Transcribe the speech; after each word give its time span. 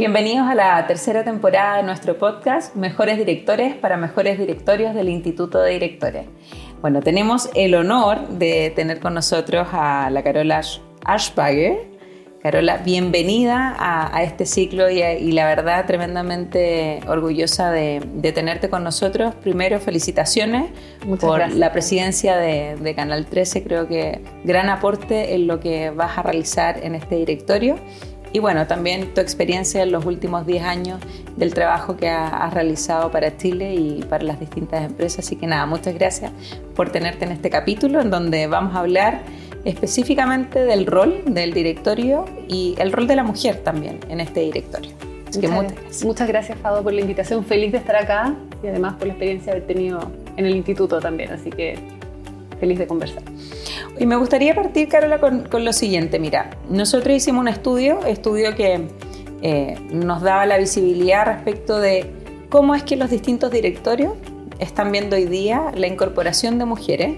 Bienvenidos 0.00 0.48
a 0.48 0.54
la 0.54 0.86
tercera 0.86 1.24
temporada 1.24 1.76
de 1.76 1.82
nuestro 1.82 2.16
podcast 2.16 2.74
Mejores 2.74 3.18
Directores 3.18 3.74
para 3.74 3.98
Mejores 3.98 4.38
Directorios 4.38 4.94
del 4.94 5.10
Instituto 5.10 5.60
de 5.60 5.72
Directores. 5.72 6.24
Bueno, 6.80 7.02
tenemos 7.02 7.50
el 7.54 7.74
honor 7.74 8.26
de 8.28 8.72
tener 8.74 8.98
con 8.98 9.12
nosotros 9.12 9.68
a 9.72 10.08
la 10.08 10.22
Carola 10.22 10.62
Aschbager. 11.04 11.90
Carola, 12.42 12.78
bienvenida 12.78 13.76
a, 13.78 14.22
este 14.22 14.46
ciclo 14.46 14.88
y, 14.88 15.32
la 15.32 15.44
verdad 15.44 15.84
tremendamente 15.84 17.00
orgullosa 17.06 17.70
de, 17.70 18.00
tenerte 18.34 18.70
con 18.70 18.82
nosotros. 18.82 19.34
Primero, 19.34 19.80
felicitaciones 19.80 20.70
por 21.20 21.46
la 21.52 21.72
presidencia 21.72 22.38
de, 22.38 22.76
de 22.76 22.94
Canal 22.94 23.26
13. 23.26 23.62
Creo 23.64 23.86
que 23.86 24.22
gran 24.44 24.70
aporte 24.70 25.34
en 25.34 25.46
lo 25.46 25.60
que 25.60 25.90
vas 25.90 26.16
a 26.16 26.22
realizar 26.22 26.82
en 26.82 26.94
este 26.94 27.16
directorio 27.16 27.76
y 28.32 28.38
bueno, 28.38 28.66
también 28.66 29.12
tu 29.12 29.20
experiencia 29.20 29.82
en 29.82 29.90
los 29.90 30.04
últimos 30.04 30.46
10 30.46 30.62
años 30.62 31.00
del 31.36 31.52
trabajo 31.52 31.96
que 31.96 32.08
has 32.08 32.52
realizado 32.54 33.10
para 33.10 33.36
Chile 33.36 33.74
y 33.74 34.02
para 34.04 34.24
las 34.24 34.38
distintas 34.38 34.84
empresas. 34.84 35.26
Así 35.26 35.36
que 35.36 35.46
nada, 35.46 35.66
muchas 35.66 35.94
gracias 35.94 36.32
por 36.76 36.90
tenerte 36.90 37.24
en 37.24 37.32
este 37.32 37.50
capítulo 37.50 38.00
en 38.00 38.10
donde 38.10 38.46
vamos 38.46 38.76
a 38.76 38.80
hablar 38.80 39.22
específicamente 39.64 40.60
del 40.64 40.86
rol 40.86 41.22
del 41.26 41.52
directorio 41.52 42.24
y 42.48 42.76
el 42.78 42.92
rol 42.92 43.06
de 43.06 43.16
la 43.16 43.24
mujer 43.24 43.56
también 43.58 43.98
en 44.08 44.20
este 44.20 44.40
directorio. 44.40 44.92
Así 45.28 45.38
muchas, 45.38 45.40
que 45.40 45.48
muchas 45.48 45.72
gracias. 45.72 46.04
Muchas 46.04 46.28
gracias, 46.28 46.58
Fado, 46.58 46.82
por 46.82 46.92
la 46.92 47.00
invitación. 47.00 47.44
Feliz 47.44 47.72
de 47.72 47.78
estar 47.78 47.96
acá 47.96 48.34
y 48.62 48.68
además 48.68 48.94
por 48.94 49.06
la 49.06 49.12
experiencia 49.12 49.52
de 49.52 49.58
haber 49.58 49.66
tenido 49.66 50.10
en 50.36 50.46
el 50.46 50.56
instituto 50.56 51.00
también. 51.00 51.32
Así 51.32 51.50
que 51.50 51.78
feliz 52.60 52.78
de 52.78 52.86
conversar. 52.86 53.22
Y 53.98 54.06
me 54.06 54.16
gustaría 54.16 54.54
partir, 54.54 54.88
Carola, 54.88 55.18
con, 55.18 55.64
lo 55.64 55.72
siguiente. 55.72 56.18
Mira, 56.18 56.50
nosotros 56.68 57.16
hicimos 57.16 57.40
un 57.40 57.48
estudio, 57.48 58.04
estudio 58.06 58.54
que 58.54 58.86
eh, 59.42 59.78
nos 59.90 60.22
daba 60.22 60.46
la 60.46 60.58
visibilidad 60.58 61.26
respecto 61.26 61.78
de 61.78 62.10
cómo 62.48 62.74
es 62.74 62.82
que 62.82 62.96
los 62.96 63.10
distintos 63.10 63.50
directorios 63.50 64.12
están 64.60 64.92
viendo 64.92 65.16
hoy 65.16 65.24
día 65.24 65.72
la 65.74 65.86
incorporación 65.86 66.58
de 66.58 66.64
mujeres 66.64 67.16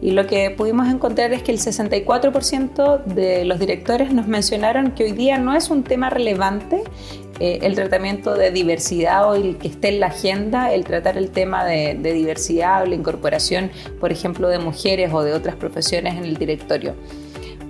y 0.00 0.12
lo 0.12 0.26
que 0.26 0.50
pudimos 0.50 0.88
encontrar 0.88 1.32
es 1.32 1.42
que 1.42 1.52
el 1.52 1.58
64% 1.58 3.04
de 3.04 3.44
los 3.44 3.58
directores 3.58 4.12
nos 4.12 4.26
mencionaron 4.26 4.92
que 4.92 5.04
hoy 5.04 5.12
día 5.12 5.38
no 5.38 5.54
es 5.54 5.70
un 5.70 5.82
tema 5.82 6.10
relevante 6.10 6.82
eh, 7.40 7.60
el 7.62 7.74
tratamiento 7.74 8.34
de 8.34 8.52
diversidad 8.52 9.28
o 9.28 9.34
el 9.34 9.56
que 9.56 9.66
esté 9.66 9.88
en 9.88 10.00
la 10.00 10.06
agenda, 10.06 10.72
el 10.72 10.84
tratar 10.84 11.18
el 11.18 11.30
tema 11.30 11.64
de, 11.64 11.94
diversidad 11.94 12.82
o 12.82 12.86
la 12.86 12.94
incorporación, 12.94 13.70
por 13.98 14.12
ejemplo, 14.12 14.48
de 14.48 14.60
mujeres 14.60 15.12
o 15.12 15.22
de 15.22 15.32
otras 15.32 15.56
profesiones 15.56 16.14
en 16.14 16.24
el 16.24 16.36
directorio. 16.36 16.94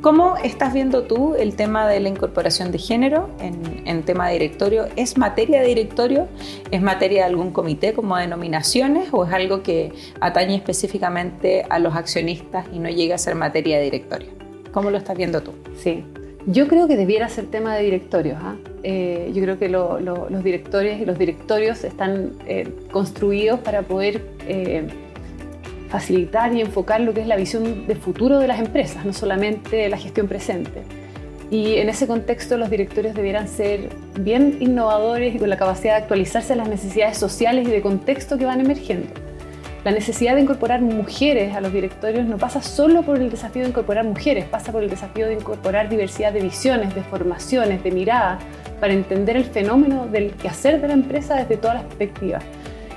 ¿Cómo 0.04 0.36
estás 0.36 0.74
viendo 0.74 1.04
tú 1.04 1.34
el 1.34 1.56
tema 1.56 1.88
de 1.88 1.98
la 1.98 2.10
incorporación 2.10 2.70
de 2.70 2.76
género 2.76 3.30
en, 3.40 4.02
tema 4.02 4.26
de 4.26 4.34
directorio? 4.34 4.84
¿Es 4.96 5.16
materia 5.16 5.62
de 5.62 5.68
directorio? 5.68 6.28
¿Es 6.70 6.82
materia 6.82 7.20
de 7.20 7.30
algún 7.30 7.52
comité 7.52 7.94
como 7.94 8.14
denominaciones 8.18 9.08
o 9.12 9.24
es 9.24 9.32
algo 9.32 9.62
que 9.62 9.94
atañe 10.20 10.56
específicamente 10.56 11.64
a 11.70 11.78
los 11.78 11.94
accionistas 11.94 12.66
y 12.70 12.80
no 12.80 12.90
llega 12.90 13.14
a 13.14 13.18
ser 13.18 13.34
materia 13.34 13.78
de 13.78 13.84
directorio? 13.84 14.28
¿Cómo 14.72 14.90
lo 14.90 14.98
estás 14.98 15.16
viendo 15.16 15.42
tú? 15.42 15.52
Sí, 15.74 16.04
yo 16.46 16.68
creo 16.68 16.86
que 16.86 16.98
debiera 16.98 17.30
ser 17.30 17.46
tema 17.46 17.74
de 17.74 17.84
directorios. 17.84 18.36
¿ah? 18.42 18.56
Eh, 18.82 19.32
yo 19.34 19.42
creo 19.42 19.58
que 19.58 19.70
los 19.70 20.44
directores 20.44 21.00
y 21.00 21.06
los 21.06 21.18
directorios 21.18 21.82
están 21.82 22.32
eh, 22.46 22.68
construidos 22.92 23.60
para 23.60 23.80
poder 23.80 24.20
eh, 24.46 24.86
facilitar 25.88 26.54
y 26.54 26.60
enfocar 26.60 27.00
lo 27.00 27.14
que 27.14 27.20
es 27.20 27.26
la 27.26 27.36
visión 27.36 27.86
de 27.86 27.94
futuro 27.94 28.38
de 28.38 28.46
las 28.46 28.60
empresas, 28.60 29.04
no 29.04 29.12
solamente 29.12 29.88
la 29.88 29.98
gestión 29.98 30.28
presente. 30.28 30.82
Y 31.50 31.76
en 31.76 31.88
ese 31.88 32.06
contexto 32.06 32.56
los 32.56 32.70
directorios 32.70 33.14
debieran 33.14 33.48
ser 33.48 33.90
bien 34.18 34.56
innovadores 34.60 35.34
y 35.34 35.38
con 35.38 35.50
la 35.50 35.56
capacidad 35.56 35.96
de 35.96 36.02
actualizarse 36.02 36.54
a 36.54 36.56
las 36.56 36.68
necesidades 36.68 37.18
sociales 37.18 37.68
y 37.68 37.70
de 37.70 37.80
contexto 37.80 38.38
que 38.38 38.44
van 38.44 38.60
emergiendo. 38.60 39.08
La 39.84 39.90
necesidad 39.90 40.34
de 40.34 40.40
incorporar 40.40 40.80
mujeres 40.80 41.54
a 41.54 41.60
los 41.60 41.70
directorios 41.70 42.26
no 42.26 42.38
pasa 42.38 42.62
solo 42.62 43.02
por 43.02 43.18
el 43.18 43.30
desafío 43.30 43.64
de 43.64 43.68
incorporar 43.68 44.06
mujeres, 44.06 44.46
pasa 44.46 44.72
por 44.72 44.82
el 44.82 44.88
desafío 44.88 45.26
de 45.26 45.34
incorporar 45.34 45.90
diversidad 45.90 46.32
de 46.32 46.40
visiones, 46.40 46.94
de 46.94 47.02
formaciones, 47.02 47.84
de 47.84 47.90
mirada, 47.90 48.38
para 48.80 48.94
entender 48.94 49.36
el 49.36 49.44
fenómeno 49.44 50.06
del 50.06 50.32
quehacer 50.32 50.80
de 50.80 50.88
la 50.88 50.94
empresa 50.94 51.36
desde 51.36 51.58
todas 51.58 51.76
las 51.76 51.84
perspectivas. 51.84 52.42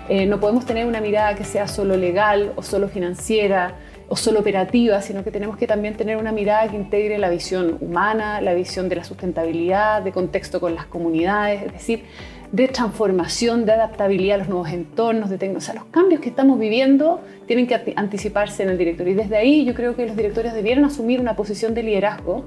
Eh, 0.10 0.26
no 0.26 0.40
podemos 0.40 0.66
tener 0.66 0.86
una 0.86 1.02
mirada 1.02 1.36
que 1.36 1.44
sea 1.44 1.68
solo 1.68 1.98
legal 1.98 2.54
o 2.56 2.64
solo 2.64 2.88
financiera 2.88 3.76
o 4.10 4.16
solo 4.16 4.40
operativa, 4.40 5.02
sino 5.02 5.24
que 5.24 5.32
tenemos 5.32 5.58
que 5.58 5.68
también 5.68 5.96
tener 5.96 6.16
una 6.16 6.32
mirada 6.32 6.70
que 6.70 6.78
integre 6.78 7.18
la 7.18 7.30
visión 7.30 7.78
humana, 7.82 8.40
la 8.40 8.54
visión 8.54 8.88
de 8.88 8.96
la 8.96 9.04
sustentabilidad, 9.04 10.02
de 10.02 10.14
contexto 10.14 10.62
con 10.62 10.76
las 10.76 10.86
comunidades, 10.86 11.64
es 11.64 11.74
decir, 11.74 12.04
de 12.52 12.70
transformación, 12.70 13.66
de 13.66 13.74
adaptabilidad 13.74 14.36
a 14.36 14.38
los 14.40 14.48
nuevos 14.48 14.70
entornos, 14.70 15.30
de. 15.30 15.56
O 15.56 15.60
sea, 15.60 15.74
los 15.74 15.84
cambios 15.86 16.22
que 16.22 16.30
estamos 16.30 16.58
viviendo 16.58 17.20
tienen 17.46 17.68
que 17.68 17.94
anticiparse 17.98 18.64
en 18.64 18.70
el 18.70 18.78
directorio. 18.78 19.14
Y 19.14 19.16
desde 19.18 19.36
ahí 19.36 19.66
yo 19.66 19.74
creo 19.74 19.96
que 19.96 20.06
los 20.06 20.16
directorios 20.16 20.54
debieron 20.54 20.86
asumir 20.86 21.20
una 21.20 21.36
posición 21.36 21.74
de 21.74 21.84
liderazgo 21.84 22.46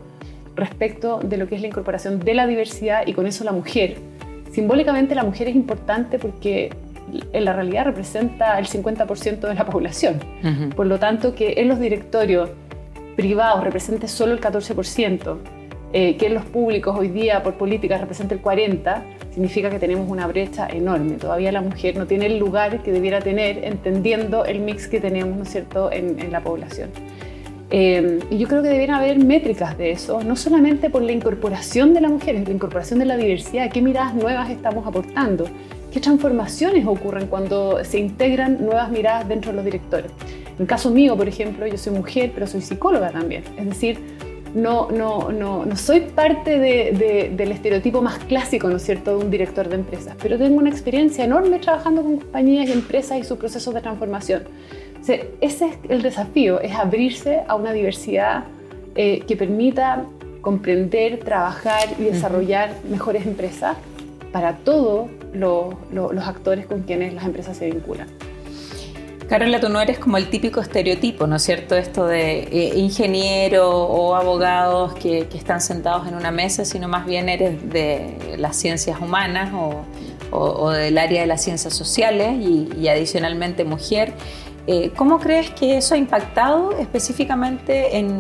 respecto 0.57 1.19
de 1.19 1.37
lo 1.37 1.47
que 1.47 1.57
es 1.57 1.61
la 1.61 1.69
incorporación 1.69 2.21
de 2.21 2.35
la 2.35 2.47
diversidad 2.47 3.07
y 3.07 3.13
con 3.13 3.27
eso 3.27 3.45
la 3.45 3.53
mujer. 3.53 3.97
Simbólicamente 4.51 5.15
la 5.15 5.23
mujer 5.23 5.49
es 5.49 5.55
importante 5.55 6.19
porque 6.19 6.71
en 7.33 7.45
la 7.45 7.53
realidad 7.53 7.85
representa 7.85 8.59
el 8.59 8.67
50% 8.67 9.41
de 9.41 9.55
la 9.55 9.67
población. 9.67 10.21
Por 10.75 10.87
lo 10.87 10.99
tanto, 10.99 11.35
que 11.35 11.55
en 11.59 11.69
los 11.69 11.79
directorios 11.79 12.51
privados 13.17 13.63
represente 13.63 14.09
solo 14.09 14.33
el 14.33 14.41
14%, 14.41 15.39
eh, 15.93 16.17
que 16.17 16.27
en 16.27 16.35
los 16.35 16.45
públicos 16.45 16.97
hoy 16.97 17.09
día 17.09 17.43
por 17.43 17.55
política 17.55 17.99
represente 17.99 18.35
el 18.35 18.43
40%, 18.43 19.03
significa 19.33 19.71
que 19.71 19.79
tenemos 19.79 20.09
una 20.09 20.27
brecha 20.27 20.69
enorme. 20.69 21.17
Todavía 21.17 21.53
la 21.53 21.61
mujer 21.61 21.97
no 21.97 22.07
tiene 22.07 22.27
el 22.27 22.39
lugar 22.39 22.83
que 22.83 22.93
debiera 22.93 23.21
tener 23.21 23.65
entendiendo 23.65 24.45
el 24.45 24.61
mix 24.61 24.89
que 24.89 25.01
tenemos 25.01 25.37
¿no 25.37 25.43
es 25.43 25.51
cierto? 25.51 25.91
En, 25.93 26.31
la 26.31 26.41
población. 26.41 26.91
Eh, 27.71 28.19
y 28.31 28.39
yo 28.39 28.49
creo 28.49 28.63
que 28.63 28.69
deberían 28.69 28.97
haber 28.97 29.19
métricas 29.19 29.79
de 29.79 29.93
eso, 29.93 30.23
no 30.23 30.35
solamente 30.35 30.91
por 30.91 31.03
la 31.03 31.13
incorporación 31.13 31.95
de 31.95 32.01
la 32.01 32.09
mujer, 32.09 32.35
la 32.35 32.53
incorporación 32.53 32.99
de 32.99 33.05
la 33.05 33.17
diversidad, 33.17 33.71
qué 33.71 33.81
miradas 33.81 34.15
nuevas 34.15 34.51
estamos 34.51 34.87
aportando, 34.87 35.47
qué 35.91 36.01
transformaciones 36.01 36.87
ocurren 36.87 37.27
cuando 37.27 37.85
se 37.85 37.99
integran 37.99 38.65
nuevas 38.65 38.91
miradas 38.91 39.29
dentro 39.29 39.51
de 39.51 39.57
los 39.57 39.65
directores. 39.65 40.11
En 40.55 40.63
el 40.63 40.67
caso 40.67 40.91
mío, 40.91 41.17
por 41.17 41.29
ejemplo, 41.29 41.67
yo 41.67 41.79
soy 41.79 41.95
mujer, 41.95 42.33
pero 42.35 42.47
soy 42.47 42.61
psicóloga 42.61 43.11
también. 43.11 43.45
Es 43.57 43.67
decir, 43.67 43.99
no, 44.55 44.91
no, 44.91 45.31
no, 45.31 45.65
no 45.65 45.77
soy 45.77 46.01
parte 46.01 46.59
del 46.59 47.53
estereotipo 47.53 48.03
más 48.03 48.19
clásico, 48.19 48.69
¿no 48.69 48.77
es 48.77 48.83
cierto?, 48.83 49.17
de 49.17 49.25
un 49.25 49.31
director 49.31 49.69
de 49.69 49.77
empresas, 49.77 50.17
pero 50.21 50.39
tengo 50.39 50.59
una 50.59 50.71
experiencia 50.71 51.25
enorme 51.25 51.59
trabajando 51.61 52.03
con 52.03 52.17
compañías 52.19 52.69
y 52.69 52.73
empresas 52.73 53.19
y 53.19 53.25
sus 53.25 53.39
procesos 53.39 53.73
de 53.75 53.81
transformación. 53.81 54.43
ese 55.07 55.31
es 55.41 55.63
el 55.89 56.03
desafío, 56.03 56.61
es 56.61 56.75
abrirse 56.75 57.43
a 57.47 57.55
una 57.55 57.73
diversidad 57.73 58.45
eh, 58.97 59.21
que 59.27 59.37
permita 59.37 60.05
comprender, 60.41 61.21
trabajar 61.21 61.89
y 61.99 62.05
desarrollar 62.05 62.75
mejores 62.91 63.27
empresas 63.27 63.77
para 64.33 64.59
todos 64.59 65.11
los 65.33 66.27
actores 66.27 66.67
con 66.67 66.83
quienes 66.83 67.15
las 67.15 67.25
empresas 67.25 67.57
se 67.57 67.67
vinculan. 67.67 68.09
Carola, 69.31 69.61
tú 69.61 69.69
no 69.69 69.81
eres 69.81 70.01
como 70.01 70.17
el 70.17 70.29
típico 70.29 70.61
estereotipo, 70.61 71.29
¿no 71.29 71.37
es 71.37 71.43
cierto? 71.43 71.77
Esto 71.77 72.05
de 72.05 72.41
eh, 72.51 72.73
ingeniero 72.77 73.71
o 73.71 74.17
abogados 74.17 74.95
que, 74.95 75.21
están 75.33 75.61
sentados 75.61 76.09
en 76.09 76.17
una 76.17 76.33
mesa, 76.33 76.65
sino 76.65 76.89
más 76.89 77.07
bien 77.07 77.29
eres 77.29 77.71
de 77.71 78.35
las 78.39 78.57
ciencias 78.57 79.01
humanas 79.01 79.53
o, 80.33 80.71
del 80.71 80.99
área 80.99 81.21
de 81.21 81.29
las 81.29 81.45
ciencias 81.45 81.75
sociales 81.75 82.35
y, 82.41 82.89
adicionalmente 82.89 83.63
mujer. 83.63 84.15
Eh, 84.67 84.91
¿Cómo 84.97 85.21
crees 85.21 85.51
que 85.51 85.77
eso 85.77 85.95
ha 85.95 85.97
impactado 85.97 86.73
específicamente 86.73 87.99
en, 87.99 88.19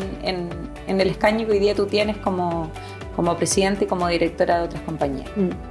el 0.87 1.09
escaño 1.09 1.45
que 1.45 1.55
hoy 1.55 1.59
día 1.59 1.75
tú 1.75 1.87
tienes 1.87 2.19
como, 2.19 2.71
como 3.17 3.37
presidente 3.37 3.85
y 3.85 3.89
como 3.89 4.07
directora 4.07 4.59
de 4.59 4.65
otras 4.67 4.83
compañías? 4.83 5.29
Mm. 5.35 5.70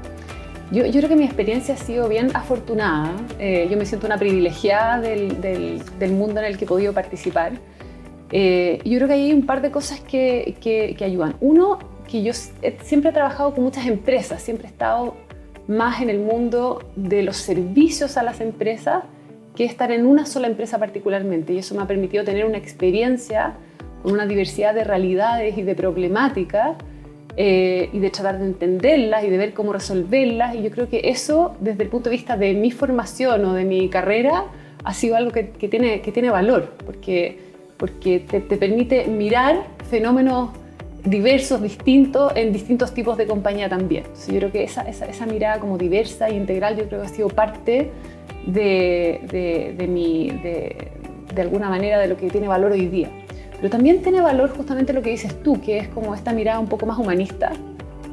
Yo, 0.72 0.84
creo 0.84 1.10
que 1.10 1.16
mi 1.16 1.24
experiencia 1.24 1.74
ha 1.74 1.78
sido 1.78 2.08
bien 2.08 2.30
afortunada. 2.36 3.12
Eh, 3.40 3.68
yo 3.72 3.78
me 3.78 3.88
siento 3.88 4.06
una 4.06 4.20
privilegiada 4.20 5.02
del, 5.02 5.42
del, 5.42 6.12
mundo 6.12 6.42
en 6.42 6.46
el 6.46 6.58
que 6.58 6.66
he 6.66 6.68
podido 6.68 6.94
participar. 6.94 7.54
Eh, 8.32 8.80
yo 8.86 8.98
creo 8.98 9.08
que 9.08 9.14
hay 9.16 9.34
un 9.34 9.48
par 9.48 9.64
de 9.64 9.72
cosas 9.72 10.00
que, 10.00 10.56
que, 10.62 11.04
ayudan. 11.04 11.36
Uno, 11.42 11.80
que 12.08 12.22
yo 12.22 12.34
siempre 12.34 13.10
he 13.10 13.14
trabajado 13.14 13.56
con 13.56 13.64
muchas 13.64 13.88
empresas, 13.88 14.44
siempre 14.44 14.68
he 14.68 14.70
estado 14.70 15.16
más 15.68 16.02
en 16.02 16.12
el 16.12 16.20
mundo 16.20 16.84
de 16.96 17.24
los 17.24 17.38
servicios 17.38 18.16
a 18.18 18.24
las 18.24 18.40
empresas 18.40 19.04
que 19.56 19.66
estar 19.66 19.92
en 19.92 20.06
una 20.06 20.28
sola 20.28 20.46
empresa 20.46 20.78
particularmente. 20.78 21.52
Y 21.54 21.58
eso 21.58 21.74
me 21.74 21.82
ha 21.82 21.88
permitido 21.88 22.24
tener 22.24 22.46
una 22.46 22.60
experiencia 22.60 23.56
con 24.04 24.14
una 24.14 24.28
diversidad 24.28 24.76
de 24.76 24.84
realidades 24.84 25.58
y 25.58 25.64
de 25.64 25.74
problemáticas 25.74 26.78
eh, 27.42 27.90
y 27.94 28.00
de 28.00 28.10
tratar 28.10 28.38
de 28.38 28.48
entenderlas 28.48 29.24
y 29.24 29.30
de 29.30 29.38
ver 29.38 29.54
cómo 29.54 29.72
resolverlas. 29.72 30.56
Y 30.56 30.62
yo 30.62 30.72
creo 30.72 30.90
que 30.90 31.04
eso, 31.06 31.56
desde 31.62 31.84
el 31.84 31.90
punto 31.90 32.10
de 32.10 32.18
vista 32.18 32.36
de 32.36 32.54
mi 32.54 32.70
formación 32.70 33.46
o 33.46 33.54
de 33.54 33.64
mi 33.64 33.88
carrera, 33.88 34.44
ha 34.84 34.94
sido 34.94 35.16
algo 35.16 35.32
que, 35.32 35.44
tiene, 35.44 36.02
que 36.02 36.12
tiene 36.12 36.30
valor, 36.32 36.74
porque, 36.86 37.40
porque 37.78 38.20
te, 38.20 38.42
permite 38.42 39.08
mirar 39.08 39.68
fenómenos 39.90 40.50
diversos, 41.06 41.62
distintos, 41.62 42.34
en 42.36 42.52
distintos 42.52 42.94
tipos 42.94 43.18
de 43.18 43.26
compañía 43.26 43.70
también. 43.70 44.04
yo 44.28 44.36
creo 44.36 44.52
que 44.52 44.64
esa, 44.64 44.82
esa, 44.82 45.26
mirada 45.26 45.62
como 45.62 45.78
diversa 45.78 46.28
e 46.28 46.34
integral, 46.34 46.76
yo 46.76 46.90
creo 46.90 47.00
que 47.00 47.08
ha 47.08 47.10
sido 47.10 47.30
parte 47.30 47.90
de, 48.48 49.22
de, 49.32 49.76
de, 49.78 49.88
mi, 49.88 50.30
de, 50.44 50.76
de 51.34 51.42
alguna 51.42 51.70
manera 51.70 52.00
de 52.00 52.08
lo 52.10 52.18
que 52.18 52.30
tiene 52.30 52.50
valor 52.50 52.74
hoy 52.74 52.88
día. 52.88 53.10
Pero 53.60 53.70
también 53.70 54.02
tiene 54.02 54.22
valor 54.22 54.56
justamente 54.56 54.94
lo 54.94 55.02
que 55.02 55.10
dices 55.10 55.44
tú, 55.44 55.60
que 55.62 55.78
es 55.78 55.88
como 55.90 56.16
esta 56.16 56.34
mirada 56.34 56.60
un 56.60 56.68
poco 56.68 56.86
más 56.86 56.98
humanista, 56.98 57.52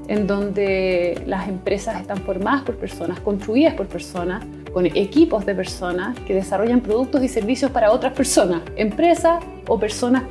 en 0.09 0.27
donde 0.27 1.23
las 1.27 1.49
empresas 1.49 2.01
están 2.01 2.19
formadas 2.19 2.63
por 2.63 2.77
personas, 2.77 3.21
construidas 3.21 3.75
por 3.75 3.87
personas, 3.87 4.45
con 4.73 4.87
equipos 4.87 5.47
de 5.47 5.55
personas 5.55 6.19
que 6.21 6.35
desarrollan 6.35 6.81
productos 6.81 7.23
y 7.23 7.29
servicios 7.29 7.71
para 7.71 7.91
otras 7.91 8.13
personas, 8.13 8.63
empresas 8.77 9.43
o 9.67 9.79
personas. 9.79 10.25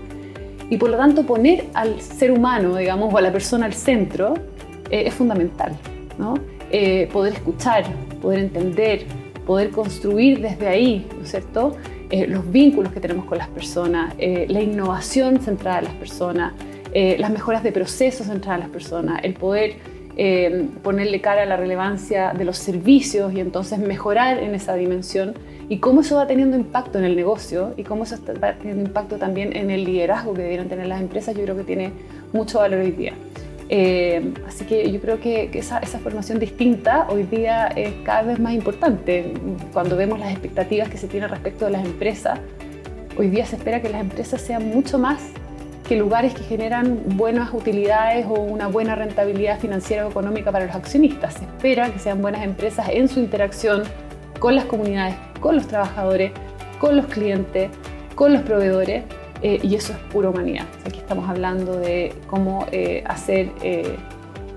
Y 0.69 0.77
por 0.77 0.89
lo 0.89 0.97
tanto 0.97 1.23
poner 1.23 1.65
al 1.73 2.00
ser 2.01 2.31
humano, 2.31 2.75
digamos, 2.75 3.13
o 3.13 3.18
a 3.18 3.21
la 3.21 3.31
persona 3.31 3.65
al 3.65 3.73
centro 3.73 4.33
eh, 4.91 5.03
es 5.07 5.13
fundamental. 5.13 5.73
¿no? 6.18 6.35
Eh, 6.71 7.09
poder 7.11 7.33
escuchar, 7.33 7.85
poder 8.21 8.39
entender, 8.39 9.06
poder 9.45 9.69
construir 9.69 10.41
desde 10.41 10.68
ahí, 10.68 11.07
¿no 11.15 11.23
es 11.23 11.31
cierto? 11.31 11.75
Eh, 12.10 12.28
los 12.28 12.52
vínculos 12.52 12.94
que 12.94 13.00
tenemos 13.00 13.25
con 13.25 13.38
las 13.38 13.48
personas, 13.48 14.13
eh, 14.19 14.46
la 14.48 14.62
innovación 14.62 15.40
centrada 15.40 15.80
en 15.80 15.86
las 15.86 15.94
personas, 15.96 16.54
eh, 16.94 17.16
las 17.18 17.31
mejoras 17.31 17.63
de 17.63 17.72
procesos 17.72 18.28
centradas 18.28 18.60
en 18.60 18.68
las 18.68 18.69
personas, 18.69 19.24
el 19.24 19.34
poder 19.34 19.96
ponerle 20.81 21.19
cara 21.19 21.42
a 21.42 21.46
la 21.46 21.57
relevancia 21.57 22.31
de 22.31 22.46
los 22.46 22.57
servicios 22.57 23.34
y 23.34 23.42
entonces 23.42 23.80
mejorar 23.80 24.42
en 24.42 24.56
esa 24.56 24.74
dimensión 24.75 25.34
y 25.68 25.80
cómo 25.80 26.00
eso 26.00 26.16
va 26.16 26.25
teniendo 26.25 26.56
impacto 26.56 27.00
en 27.00 27.04
el 27.04 27.18
negocio 27.18 27.74
y 27.75 27.84
cómo 27.84 28.06
eso 28.06 28.16
va 28.42 28.54
teniendo 28.54 28.86
impacto 28.86 29.18
también 29.18 29.54
en 29.57 29.72
el 29.72 29.84
liderazgo 29.84 30.34
que 30.34 30.44
debieran 30.44 30.69
tener 30.69 30.88
las 30.88 31.02
empresas, 31.02 31.36
yo 31.36 31.44
creo 31.44 31.57
que 31.57 31.66
tiene 31.66 31.92
mucho 32.31 32.60
valor 32.60 32.80
hoy 32.80 32.92
día. 32.92 33.12
Eh, 33.69 34.33
así 34.47 34.65
que 34.65 34.91
yo 34.91 35.01
creo 35.01 35.19
que, 35.19 35.50
esa, 35.53 35.81
formación 35.81 36.39
distinta 36.39 37.07
hoy 37.09 37.23
día 37.23 37.67
es 37.67 37.94
cada 38.03 38.23
vez 38.23 38.39
más 38.39 38.53
importante. 38.53 39.33
Cuando 39.73 39.95
vemos 39.95 40.19
las 40.19 40.31
expectativas 40.31 40.89
que 40.89 40.97
se 40.97 41.07
tienen 41.07 41.29
respecto 41.29 41.65
de 41.65 41.71
las 41.71 41.85
empresas, 41.85 42.39
hoy 43.17 43.29
día 43.29 43.45
se 43.45 43.56
espera 43.56 43.81
que 43.81 43.89
las 43.89 44.01
empresas 44.01 44.41
sean 44.41 44.69
mucho 44.69 45.00
más 45.00 45.21
que 45.88 45.95
lugares 45.95 46.33
que 46.33 46.44
generan 46.44 47.00
buenas 47.15 47.53
utilidades 47.53 48.25
o 48.27 48.33
una 48.33 48.67
buena 48.67 48.95
rentabilidad 48.95 49.59
financiera 49.59 50.07
o 50.07 50.09
económica 50.09 50.51
para 50.51 50.65
los 50.65 50.75
accionistas. 50.75 51.35
Se 51.35 51.45
espera 51.45 51.91
que 51.91 52.00
sean 52.00 52.21
buenas 52.21 52.44
empresas 52.44 52.89
en 52.89 53.07
su 53.07 53.19
interacción 53.19 53.83
con 54.39 54.56
las 54.56 54.65
comunidades, 54.65 55.15
con 55.39 55.56
los 55.56 55.68
trabajadores, 55.68 56.31
con 56.79 56.97
los 56.97 57.06
clientes, 57.06 57.69
con 58.15 58.33
los 58.33 58.41
proveedores 58.41 59.03
eh, 59.41 59.59
y 59.61 59.75
eso 59.75 59.93
es 59.93 59.99
pura 60.11 60.29
humanidad. 60.29 60.65
Aquí 60.85 60.99
estamos 60.99 61.29
hablando 61.29 61.77
de 61.77 62.13
cómo 62.27 62.65
eh, 62.71 63.03
hacer 63.05 63.51
eh, 63.61 63.95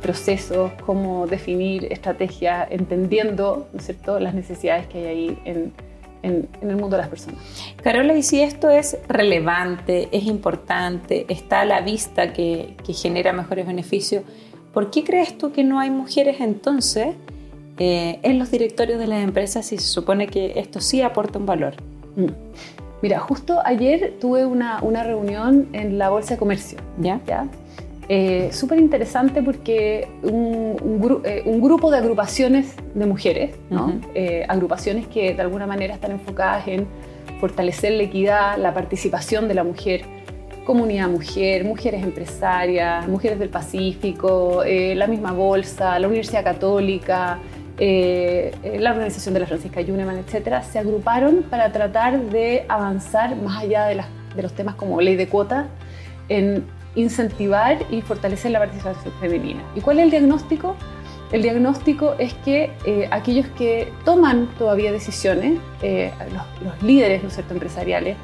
procesos, 0.00 0.70
cómo 0.86 1.26
definir 1.26 1.92
estrategias, 1.92 2.68
entendiendo 2.70 3.68
¿no 3.72 3.78
es 3.78 3.86
cierto? 3.86 4.20
las 4.20 4.34
necesidades 4.34 4.86
que 4.86 4.98
hay 4.98 5.06
ahí 5.06 5.38
en, 5.44 5.72
en, 6.22 6.48
el 6.62 6.76
mundo 6.76 6.96
de 6.96 6.98
las 6.98 7.08
personas. 7.08 7.40
Carola, 7.82 8.16
y 8.16 8.22
si 8.22 8.40
esto 8.40 8.70
es 8.70 8.98
relevante, 9.08 10.08
es 10.12 10.24
importante, 10.24 11.26
está 11.28 11.62
a 11.62 11.64
la 11.64 11.80
vista 11.80 12.32
que, 12.32 12.76
que 12.86 12.92
genera 12.92 13.32
mejores 13.32 13.66
beneficios, 13.66 14.22
¿por 14.72 14.90
qué 14.90 15.02
crees 15.02 15.36
tú 15.36 15.52
que 15.52 15.64
no 15.64 15.80
hay 15.80 15.90
mujeres 15.90 16.40
entonces 16.40 17.14
en 17.80 18.40
los 18.40 18.50
directorios 18.50 18.98
de 18.98 19.06
las 19.06 19.22
empresas 19.22 19.66
si 19.66 19.78
se 19.78 19.86
supone 19.86 20.26
que 20.26 20.54
esto 20.56 20.80
sí 20.80 21.00
aporta 21.02 21.38
un 21.38 21.46
valor? 21.46 21.74
Mm. 22.16 22.32
Mira, 23.00 23.20
justo 23.20 23.60
ayer 23.64 24.14
tuve 24.20 24.44
una, 24.44 24.80
una 24.82 25.04
reunión 25.04 25.68
en 25.72 25.98
la 25.98 26.10
Bolsa 26.10 26.34
de 26.34 26.38
Comercio. 26.38 26.78
¿Ya? 26.98 27.20
¿ya? 27.26 27.46
Eh, 28.08 28.48
Súper 28.52 28.78
interesante 28.78 29.42
porque 29.42 30.08
un, 30.22 30.76
un, 30.82 31.20
eh, 31.24 31.42
un, 31.44 31.60
grupo 31.60 31.90
de 31.90 31.98
agrupaciones 31.98 32.74
de 32.94 33.06
mujeres, 33.06 33.54
¿no? 33.70 34.00
Eh, 34.14 34.44
agrupaciones 34.48 35.06
que 35.06 35.34
de 35.34 35.42
alguna 35.42 35.66
manera 35.66 35.94
están 35.94 36.12
enfocadas 36.12 36.66
en 36.66 36.86
fortalecer 37.38 37.92
la 37.92 38.02
equidad, 38.04 38.56
la 38.56 38.74
participación 38.74 39.46
de 39.46 39.54
la 39.54 39.62
mujer, 39.62 40.02
comunidad 40.64 41.08
mujer, 41.08 41.64
mujeres 41.64 42.02
empresarias, 42.02 43.06
mujeres 43.06 43.38
del 43.38 43.50
Pacífico, 43.50 44.62
la 44.64 45.06
misma 45.06 45.32
bolsa, 45.32 45.98
la 45.98 46.08
Universidad 46.08 46.42
Católica, 46.42 47.38
eh, 47.80 48.52
eh, 48.64 48.78
la 48.80 48.90
organización 48.90 49.34
de 49.34 49.40
la 49.40 49.46
Francisca 49.46 49.80
Yuneman, 49.80 50.18
etcétera, 50.18 50.62
se 50.64 50.80
agruparon 50.80 51.44
para 51.48 51.70
tratar 51.70 52.20
de 52.30 52.64
avanzar 52.68 53.36
más 53.36 53.62
allá 53.62 53.86
de, 53.86 54.02
los 54.42 54.52
temas 54.52 54.74
como 54.74 55.00
ley 55.00 55.14
de 55.14 55.28
cuotas 55.28 55.66
en 56.28 56.64
incentivar 56.96 57.78
y 57.90 58.02
fortalecer 58.02 58.50
la 58.50 58.58
participación 58.58 59.14
femenina. 59.20 59.62
¿Y 59.76 59.80
cuál 59.80 59.98
es 59.98 60.04
el 60.04 60.10
diagnóstico? 60.10 60.74
El 61.30 61.42
diagnóstico 61.42 62.14
es 62.18 62.34
que 62.34 62.72
eh, 62.84 63.08
aquellos 63.12 63.46
que 63.48 63.92
toman 64.04 64.48
todavía 64.58 64.90
decisiones, 64.90 65.58
los, 65.82 66.82
líderes 66.82 67.22
¿no 67.22 67.30
cierto? 67.30 67.54
empresariales, 67.54 68.16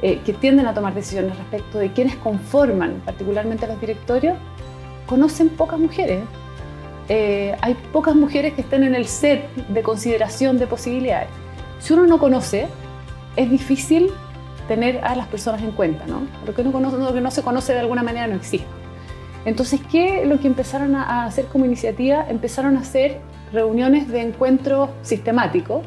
que 0.00 0.32
tienden 0.34 0.66
a 0.66 0.74
tomar 0.74 0.94
decisiones 0.94 1.36
respecto 1.36 1.78
de 1.78 1.90
quienes 1.90 2.14
conforman 2.16 3.00
particularmente 3.04 3.66
los 3.66 3.80
directorios, 3.80 4.36
conocen 5.06 5.48
pocas 5.48 5.78
mujeres. 5.78 6.20
Eh, 7.08 7.56
hay 7.60 7.74
pocas 7.92 8.14
mujeres 8.16 8.54
que 8.54 8.62
estén 8.62 8.82
en 8.82 8.94
el 8.94 9.06
set 9.06 9.54
de 9.68 9.82
consideración 9.82 10.58
de 10.58 10.66
posibilidades. 10.66 11.28
Si 11.78 11.92
uno 11.92 12.06
no 12.06 12.18
conoce, 12.18 12.66
es 13.36 13.50
difícil 13.50 14.10
tener 14.66 14.98
a 15.04 15.14
las 15.14 15.28
personas 15.28 15.62
en 15.62 15.70
cuenta, 15.70 16.06
¿no? 16.06 16.22
Lo 16.44 16.54
que 16.54 16.64
no, 16.64 17.30
se 17.30 17.42
conoce 17.42 17.72
de 17.72 17.80
alguna 17.80 18.02
manera 18.02 18.26
no 18.26 18.34
existe. 18.34 18.66
Entonces, 19.44 19.80
¿qué 19.92 20.26
lo 20.26 20.40
que 20.40 20.48
empezaron 20.48 20.96
a 20.96 21.24
hacer 21.24 21.44
como 21.46 21.64
iniciativa? 21.64 22.26
Empezaron 22.28 22.76
a 22.76 22.80
hacer 22.80 23.20
reuniones 23.52 24.08
de 24.08 24.22
encuentro 24.22 24.90
sistemático. 25.02 25.82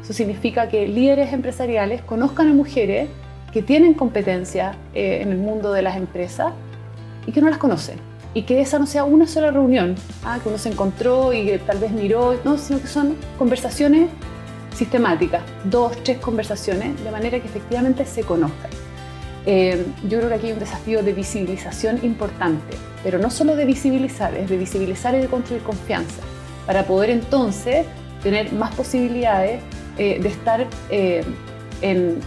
Eso 0.00 0.12
significa 0.12 0.68
que 0.68 0.86
líderes 0.86 1.32
empresariales 1.32 2.02
conozcan 2.02 2.48
a 2.48 2.52
mujeres 2.52 3.08
que 3.52 3.62
tienen 3.62 3.94
competencia 3.94 4.76
eh, 4.94 5.18
en 5.22 5.32
el 5.32 5.38
mundo 5.38 5.72
de 5.72 5.82
las 5.82 5.96
empresas 5.96 6.52
y 7.26 7.32
que 7.32 7.40
no 7.40 7.50
las 7.50 7.58
conocen 7.58 7.98
y 8.34 8.42
que 8.42 8.60
esa 8.60 8.78
no 8.78 8.86
sea 8.86 9.04
una 9.04 9.26
sola 9.26 9.50
reunión, 9.50 9.96
ah, 10.24 10.38
que 10.42 10.48
uno 10.48 10.58
se 10.58 10.68
encontró 10.68 11.32
y 11.32 11.44
que 11.44 11.58
tal 11.58 11.78
vez 11.78 11.90
miró, 11.90 12.38
no, 12.44 12.58
sino 12.58 12.80
que 12.80 12.86
son 12.86 13.16
conversaciones 13.38 14.08
sistemáticas, 14.74 15.42
dos, 15.64 15.96
tres 16.04 16.18
conversaciones, 16.18 17.02
de 17.02 17.10
manera 17.10 17.40
que 17.40 17.46
efectivamente 17.46 18.06
se 18.06 18.22
conozcan. 18.22 18.70
Eh, 19.46 19.84
yo 20.08 20.18
creo 20.18 20.28
que 20.28 20.34
aquí 20.34 20.46
hay 20.46 20.52
un 20.52 20.58
desafío 20.58 21.02
de 21.02 21.12
visibilización 21.12 21.98
importante, 22.04 22.76
pero 23.02 23.18
no 23.18 23.30
solo 23.30 23.56
de 23.56 23.64
visibilizar, 23.64 24.34
es 24.34 24.48
de 24.48 24.56
visibilizar 24.56 25.14
y 25.14 25.18
de 25.18 25.26
construir 25.26 25.62
confianza, 25.62 26.22
para 26.66 26.84
poder 26.84 27.10
entonces 27.10 27.86
tener 28.22 28.52
más 28.52 28.74
posibilidades 28.74 29.60
eh, 29.98 30.20
de 30.20 30.28
estar 30.28 30.66
eh, 30.90 31.24
en, 31.82 32.20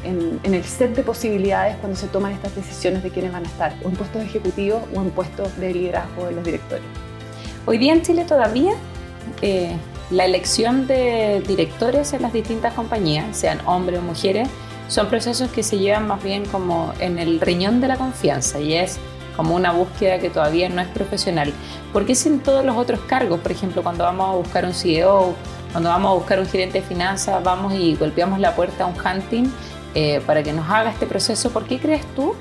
el 0.43 0.63
set 0.63 0.95
de 0.95 1.03
posibilidades 1.03 1.75
cuando 1.77 1.97
se 1.97 2.07
toman 2.07 2.31
estas 2.31 2.55
decisiones 2.55 3.03
de 3.03 3.09
quiénes 3.09 3.31
van 3.31 3.45
a 3.45 3.47
estar, 3.47 3.73
o 3.83 3.89
en 3.89 3.95
puestos 3.95 4.23
ejecutivos 4.23 4.81
o 4.95 5.01
en 5.01 5.09
puestos 5.11 5.55
de 5.57 5.73
liderazgo 5.73 6.25
de 6.25 6.31
los 6.33 6.43
directores. 6.43 6.83
Hoy 7.65 7.77
día 7.77 7.93
en 7.93 8.01
Chile 8.01 8.25
todavía 8.25 8.73
eh, 9.41 9.75
la 10.09 10.25
elección 10.25 10.85
de 10.87 11.43
directores 11.47 12.13
en 12.13 12.21
las 12.21 12.33
distintas 12.33 12.73
compañías, 12.73 13.37
sean 13.37 13.59
hombres 13.65 13.99
o 13.99 14.01
mujeres, 14.01 14.49
son 14.87 15.07
procesos 15.07 15.49
que 15.49 15.63
se 15.63 15.77
llevan 15.77 16.07
más 16.07 16.21
bien 16.21 16.45
como 16.45 16.93
en 16.99 17.17
el 17.17 17.39
riñón 17.39 17.81
de 17.81 17.87
la 17.87 17.97
confianza 17.97 18.59
y 18.59 18.73
es 18.73 18.99
como 19.35 19.55
una 19.55 19.71
búsqueda 19.71 20.19
que 20.19 20.29
todavía 20.29 20.69
no 20.69 20.81
es 20.81 20.87
profesional. 20.89 21.53
Porque 21.91 22.15
si 22.15 22.29
en 22.29 22.39
todos 22.39 22.63
los 22.63 22.75
otros 22.77 22.99
cargos, 23.01 23.39
por 23.39 23.51
ejemplo, 23.51 23.81
cuando 23.81 24.03
vamos 24.03 24.29
a 24.29 24.37
buscar 24.37 24.65
un 24.65 24.73
CEO 24.73 25.33
cuando 25.73 25.89
vamos 25.89 26.11
a 26.11 26.13
buscar 26.15 26.39
un 26.39 26.45
gerente 26.45 26.79
de 26.79 26.87
finanzas, 26.87 27.43
vamos 27.43 27.73
y 27.73 27.95
golpeamos 27.95 28.39
la 28.39 28.55
puerta 28.55 28.85
a 28.85 28.87
un 28.87 28.95
hunting 28.95 29.49
eh, 29.95 30.21
para 30.25 30.41
que 30.43 30.53
nos 30.53 30.69
haga 30.69 30.91
este 30.91 31.05
proceso. 31.05 31.51
¿Por 31.51 31.65
qué 31.65 31.79
crees 31.79 32.05
tú 32.15 32.35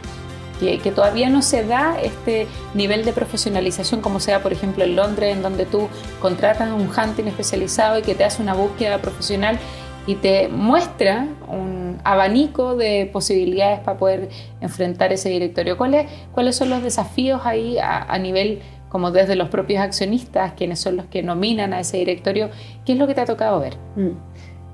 que, 0.60 0.92
todavía 0.92 1.28
no 1.28 1.42
se 1.42 1.64
da 1.64 1.96
este 2.00 2.46
nivel 2.74 3.04
de 3.04 3.12
profesionalización 3.12 4.00
como 4.00 4.20
sea, 4.20 4.42
por 4.42 4.52
ejemplo, 4.52 4.84
en 4.84 4.94
Londres, 4.94 5.34
en 5.34 5.42
donde 5.42 5.66
tú 5.66 5.88
contratas 6.20 6.68
a 6.68 6.74
un 6.74 6.88
hunting 6.88 7.24
especializado 7.24 7.98
y 7.98 8.02
que 8.02 8.14
te 8.14 8.24
hace 8.24 8.42
una 8.42 8.54
búsqueda 8.54 8.98
profesional 8.98 9.58
y 10.06 10.16
te 10.16 10.48
muestra 10.48 11.26
un 11.48 12.00
abanico 12.04 12.76
de 12.76 13.08
posibilidades 13.12 13.80
para 13.80 13.98
poder 13.98 14.28
enfrentar 14.60 15.12
ese 15.12 15.28
directorio. 15.30 15.76
¿Cuáles, 15.76 16.08
cuáles 16.32 16.56
son 16.56 16.70
los 16.70 16.82
desafíos 16.82 17.42
ahí 17.44 17.78
a, 17.78 18.02
a 18.02 18.18
nivel 18.18 18.62
como 18.92 19.10
desde 19.10 19.36
los 19.36 19.48
propios 19.48 19.80
accionistas, 19.80 20.52
quienes 20.52 20.78
son 20.78 20.98
los 20.98 21.06
que 21.06 21.22
nominan 21.22 21.72
a 21.72 21.80
ese 21.80 21.96
directorio. 21.96 22.50
¿Qué 22.84 22.92
es 22.92 22.98
lo 22.98 23.06
que 23.06 23.14
te 23.14 23.22
ha 23.22 23.24
tocado 23.24 23.58
ver? 23.58 23.78
Mm. 23.96 24.10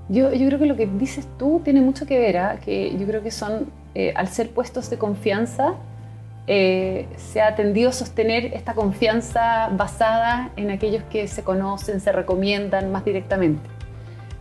Yo, 0.09 0.33
yo 0.33 0.49
creo 0.49 0.59
que 0.59 0.67
lo 0.67 0.75
que 0.75 0.87
dices 0.87 1.29
tú 1.39 1.61
tiene 1.63 1.81
mucho 1.81 2.05
que 2.05 2.19
ver, 2.19 2.37
¿ah? 2.37 2.59
que 2.65 2.91
yo 2.99 3.07
creo 3.07 3.23
que 3.23 3.31
son, 3.31 3.71
eh, 3.95 4.13
al 4.17 4.27
ser 4.27 4.51
puestos 4.51 4.91
de 4.91 4.99
confianza, 4.99 5.75
eh, 6.49 7.07
se 7.17 7.41
ha 7.41 7.55
tendido 7.55 7.91
a 7.91 7.93
sostener 7.93 8.47
esta 8.47 8.75
confianza 8.75 9.69
basada 9.69 10.51
en 10.57 10.73
aquellos 10.73 11.05
que 11.05 11.29
se 11.29 11.45
conocen, 11.45 12.01
se 12.01 12.11
recomiendan 12.11 12.91
más 12.91 13.05
directamente. 13.05 13.63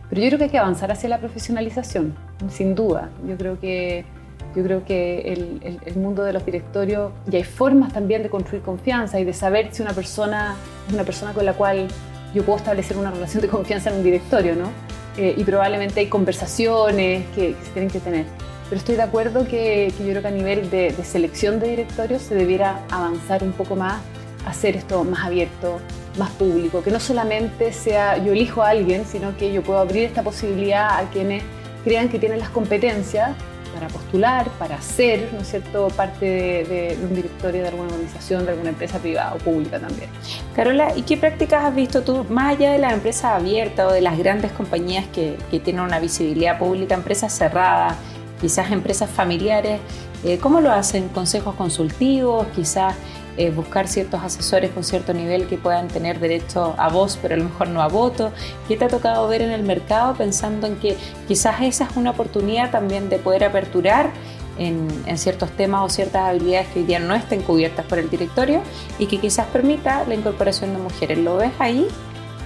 Pero 0.09 0.21
yo 0.21 0.27
creo 0.29 0.37
que 0.39 0.43
hay 0.45 0.49
que 0.49 0.57
avanzar 0.57 0.91
hacia 0.91 1.07
la 1.07 1.19
profesionalización, 1.19 2.15
sin 2.49 2.73
duda. 2.73 3.11
Yo 3.27 3.37
creo 3.37 3.59
que 3.59 4.05
Yo 4.55 4.63
creo 4.63 4.83
que 4.85 5.33
el, 5.33 5.79
el, 5.85 5.95
mundo 5.97 6.23
de 6.23 6.33
los 6.33 6.45
directorios, 6.45 7.11
y 7.31 7.35
hay 7.35 7.43
formas 7.43 7.93
también 7.93 8.23
de 8.23 8.29
construir 8.29 8.63
confianza 8.63 9.19
y 9.19 9.23
de 9.23 9.33
saber 9.33 9.69
si 9.71 9.81
una 9.83 9.93
persona 9.93 10.55
es 10.87 10.93
una 10.93 11.03
persona 11.03 11.33
con 11.33 11.45
la 11.45 11.53
cual 11.53 11.87
yo 12.33 12.43
puedo 12.43 12.57
establecer 12.57 12.97
una 12.97 13.11
relación 13.11 13.41
de 13.41 13.49
confianza 13.49 13.89
en 13.89 13.97
un 13.97 14.03
directorio, 14.03 14.55
¿no? 14.55 14.71
Eh, 15.17 15.33
y 15.35 15.43
probablemente 15.43 15.99
hay 15.99 16.07
conversaciones 16.07 17.25
que, 17.35 17.55
se 17.63 17.71
tienen 17.71 17.89
que 17.89 17.99
tener. 17.99 18.25
Pero 18.69 18.79
estoy 18.79 18.95
de 18.95 19.01
acuerdo 19.01 19.47
que, 19.47 19.91
yo 19.99 20.05
creo 20.05 20.21
que 20.21 20.27
a 20.27 20.31
nivel 20.31 20.69
de, 20.69 20.91
de, 20.91 21.03
selección 21.03 21.59
de 21.59 21.69
directorios 21.69 22.21
se 22.21 22.35
debiera 22.35 22.81
avanzar 22.91 23.43
un 23.43 23.53
poco 23.53 23.75
más, 23.75 24.01
hacer 24.45 24.75
esto 24.75 25.03
más 25.03 25.25
abierto, 25.25 25.79
más 26.19 26.29
público, 26.31 26.83
que 26.83 26.91
no 26.91 26.99
solamente 26.99 27.71
sea 27.73 28.17
yo 28.17 28.33
elijo 28.33 28.61
a 28.61 28.69
alguien, 28.69 29.05
sino 29.05 29.35
que 29.37 29.51
yo 29.53 29.63
puedo 29.63 29.79
abrir 29.79 30.03
esta 30.03 30.23
posibilidad 30.23 30.99
a 30.99 31.09
quienes 31.09 31.43
crean 31.83 32.09
que 32.09 32.19
tienen 32.19 32.39
las 32.39 32.49
competencias 32.49 33.31
para 33.77 33.89
postular, 33.89 34.49
para 34.57 34.81
ser, 34.81 35.29
¿no 35.33 35.41
es 35.41 35.49
cierto?, 35.49 35.87
parte 35.89 36.25
de, 36.25 36.97
un 37.01 37.13
directorio 37.13 37.61
de 37.61 37.67
alguna 37.67 37.89
organización, 37.89 38.45
de 38.45 38.51
alguna 38.51 38.69
empresa 38.69 38.97
privada 38.97 39.35
o 39.35 39.37
pública 39.37 39.79
también. 39.79 40.09
Carola, 40.55 40.95
¿y 40.95 41.03
qué 41.03 41.15
prácticas 41.15 41.63
has 41.63 41.75
visto 41.75 42.01
tú, 42.01 42.25
más 42.29 42.55
allá 42.55 42.71
de 42.71 42.79
las 42.79 42.93
empresas 42.93 43.25
abiertas 43.25 43.91
o 43.91 43.93
de 43.93 44.01
las 44.01 44.17
grandes 44.17 44.51
compañías 44.51 45.05
que, 45.13 45.37
que 45.51 45.59
tienen 45.59 45.83
una 45.83 45.99
visibilidad 45.99 46.57
pública, 46.57 46.95
empresas 46.95 47.37
cerradas, 47.37 47.95
quizás 48.41 48.71
empresas 48.71 49.09
familiares, 49.09 49.79
eh, 50.23 50.39
¿cómo 50.39 50.61
lo 50.61 50.71
hacen? 50.71 51.09
¿Consejos 51.09 51.53
consultivos? 51.55 52.47
Quizás 52.55 52.95
eh, 53.37 53.51
buscar 53.51 53.87
ciertos 53.87 54.23
asesores 54.23 54.71
con 54.71 54.83
cierto 54.83 55.13
nivel 55.13 55.47
que 55.47 55.57
puedan 55.57 55.87
tener 55.87 56.19
derecho 56.19 56.73
a 56.77 56.89
voz, 56.89 57.19
pero 57.21 57.35
a 57.35 57.37
lo 57.37 57.43
mejor 57.43 57.67
no 57.69 57.83
a 57.83 57.87
voto. 57.87 58.31
¿Qué 58.67 58.77
te 58.77 58.85
ha 58.85 58.87
tocado 58.87 59.27
ver 59.27 59.43
en 59.43 59.51
el 59.51 59.61
mercado 59.61 60.15
pensando 60.15 60.65
en 60.65 60.77
que 60.77 60.97
quizás 61.27 61.61
esa 61.61 61.83
es 61.85 61.95
una 61.95 62.11
oportunidad 62.11 62.71
también 62.71 63.09
de 63.09 63.19
poder 63.19 63.43
aperturar 63.43 64.09
en, 64.57 64.87
ciertos 65.17 65.51
temas 65.51 65.83
o 65.83 65.89
ciertas 65.89 66.29
habilidades 66.29 66.67
que 66.69 66.79
hoy 66.79 66.85
día 66.85 66.99
no 66.99 67.13
estén 67.13 67.41
cubiertas 67.43 67.85
por 67.85 67.99
el 67.99 68.09
directorio 68.09 68.61
y 68.97 69.05
que 69.05 69.19
quizás 69.19 69.45
permita 69.47 70.03
la 70.07 70.15
incorporación 70.15 70.73
de 70.73 70.79
mujeres? 70.79 71.19
¿Lo 71.19 71.37
ves 71.37 71.51
ahí? 71.59 71.87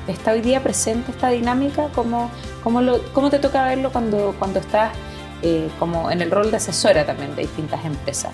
¿Está 0.08 0.34
hoy 0.34 0.42
día 0.42 0.62
presente 0.62 1.12
esta 1.12 1.30
dinámica? 1.30 1.88
¿Cómo, 1.96 2.30
cómo, 2.64 2.82
lo, 2.82 3.02
cómo 3.14 3.30
te 3.30 3.40
toca 3.40 3.64
verlo 3.66 3.92
cuando, 3.92 4.36
cuando 4.38 4.60
estás 4.60 4.92
eh, 5.42 5.70
como 5.80 6.12
en 6.12 6.22
el 6.22 6.32
rol 6.32 6.52
de 6.52 6.58
asesora 6.58 7.06
también 7.06 7.34
de 7.36 7.44
distintas 7.44 7.86
empresas? 7.86 8.32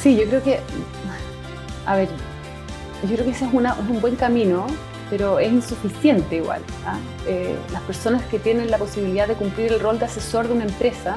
Sí, 0.00 0.16
yo 0.16 0.24
creo 0.26 0.42
que 0.42 0.60
a 1.86 1.96
ver, 1.96 2.08
yo 3.02 3.14
creo 3.14 3.24
que 3.24 3.30
ese 3.30 3.44
es, 3.44 3.52
un 3.52 4.00
buen 4.00 4.16
camino, 4.16 4.66
pero 5.10 5.38
es 5.38 5.52
insuficiente 5.52 6.36
igual. 6.36 6.62
¿ah? 6.86 6.98
Eh, 7.26 7.54
las 7.72 7.82
personas 7.82 8.22
que 8.24 8.38
tienen 8.38 8.70
la 8.70 8.78
posibilidad 8.78 9.28
de 9.28 9.34
cumplir 9.34 9.72
el 9.72 9.80
rol 9.80 9.98
de 9.98 10.06
asesor 10.06 10.48
de 10.48 10.54
una 10.54 10.64
empresa 10.64 11.16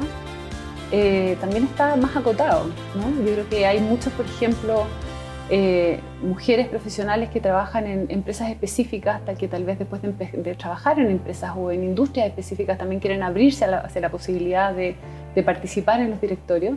eh, 0.92 1.38
también 1.40 1.66
está 1.66 1.96
más 1.96 2.16
acotado. 2.16 2.66
Yo 3.26 3.34
creo 3.34 3.50
que 3.50 3.66
hay 3.66 3.80
muchos, 3.80 4.12
por 4.14 4.26
ejemplo, 4.26 4.86
eh, 5.52 6.00
mujeres 6.22 6.68
profesionales 6.68 7.30
que 7.30 7.40
trabajan 7.40 7.88
en 7.88 8.06
empresas 8.10 8.50
específicas, 8.50 9.24
tal 9.26 9.38
que 9.38 9.48
tal 9.48 9.64
vez 9.64 9.80
después 9.80 10.02
de, 10.02 10.56
trabajar 10.56 11.00
en 11.00 11.10
empresas 11.10 11.54
o 11.58 11.72
en 11.72 11.84
industrias 11.84 12.28
específicas 12.28 12.78
también 12.78 13.00
quieren 13.00 13.24
abrirse 13.24 13.66
hacia 13.66 14.02
la 14.02 14.10
posibilidad 14.10 14.74
de, 14.74 14.96
de 15.34 15.44
participar 15.44 16.02
en 16.02 16.12
los 16.12 16.22
directorios. 16.22 16.76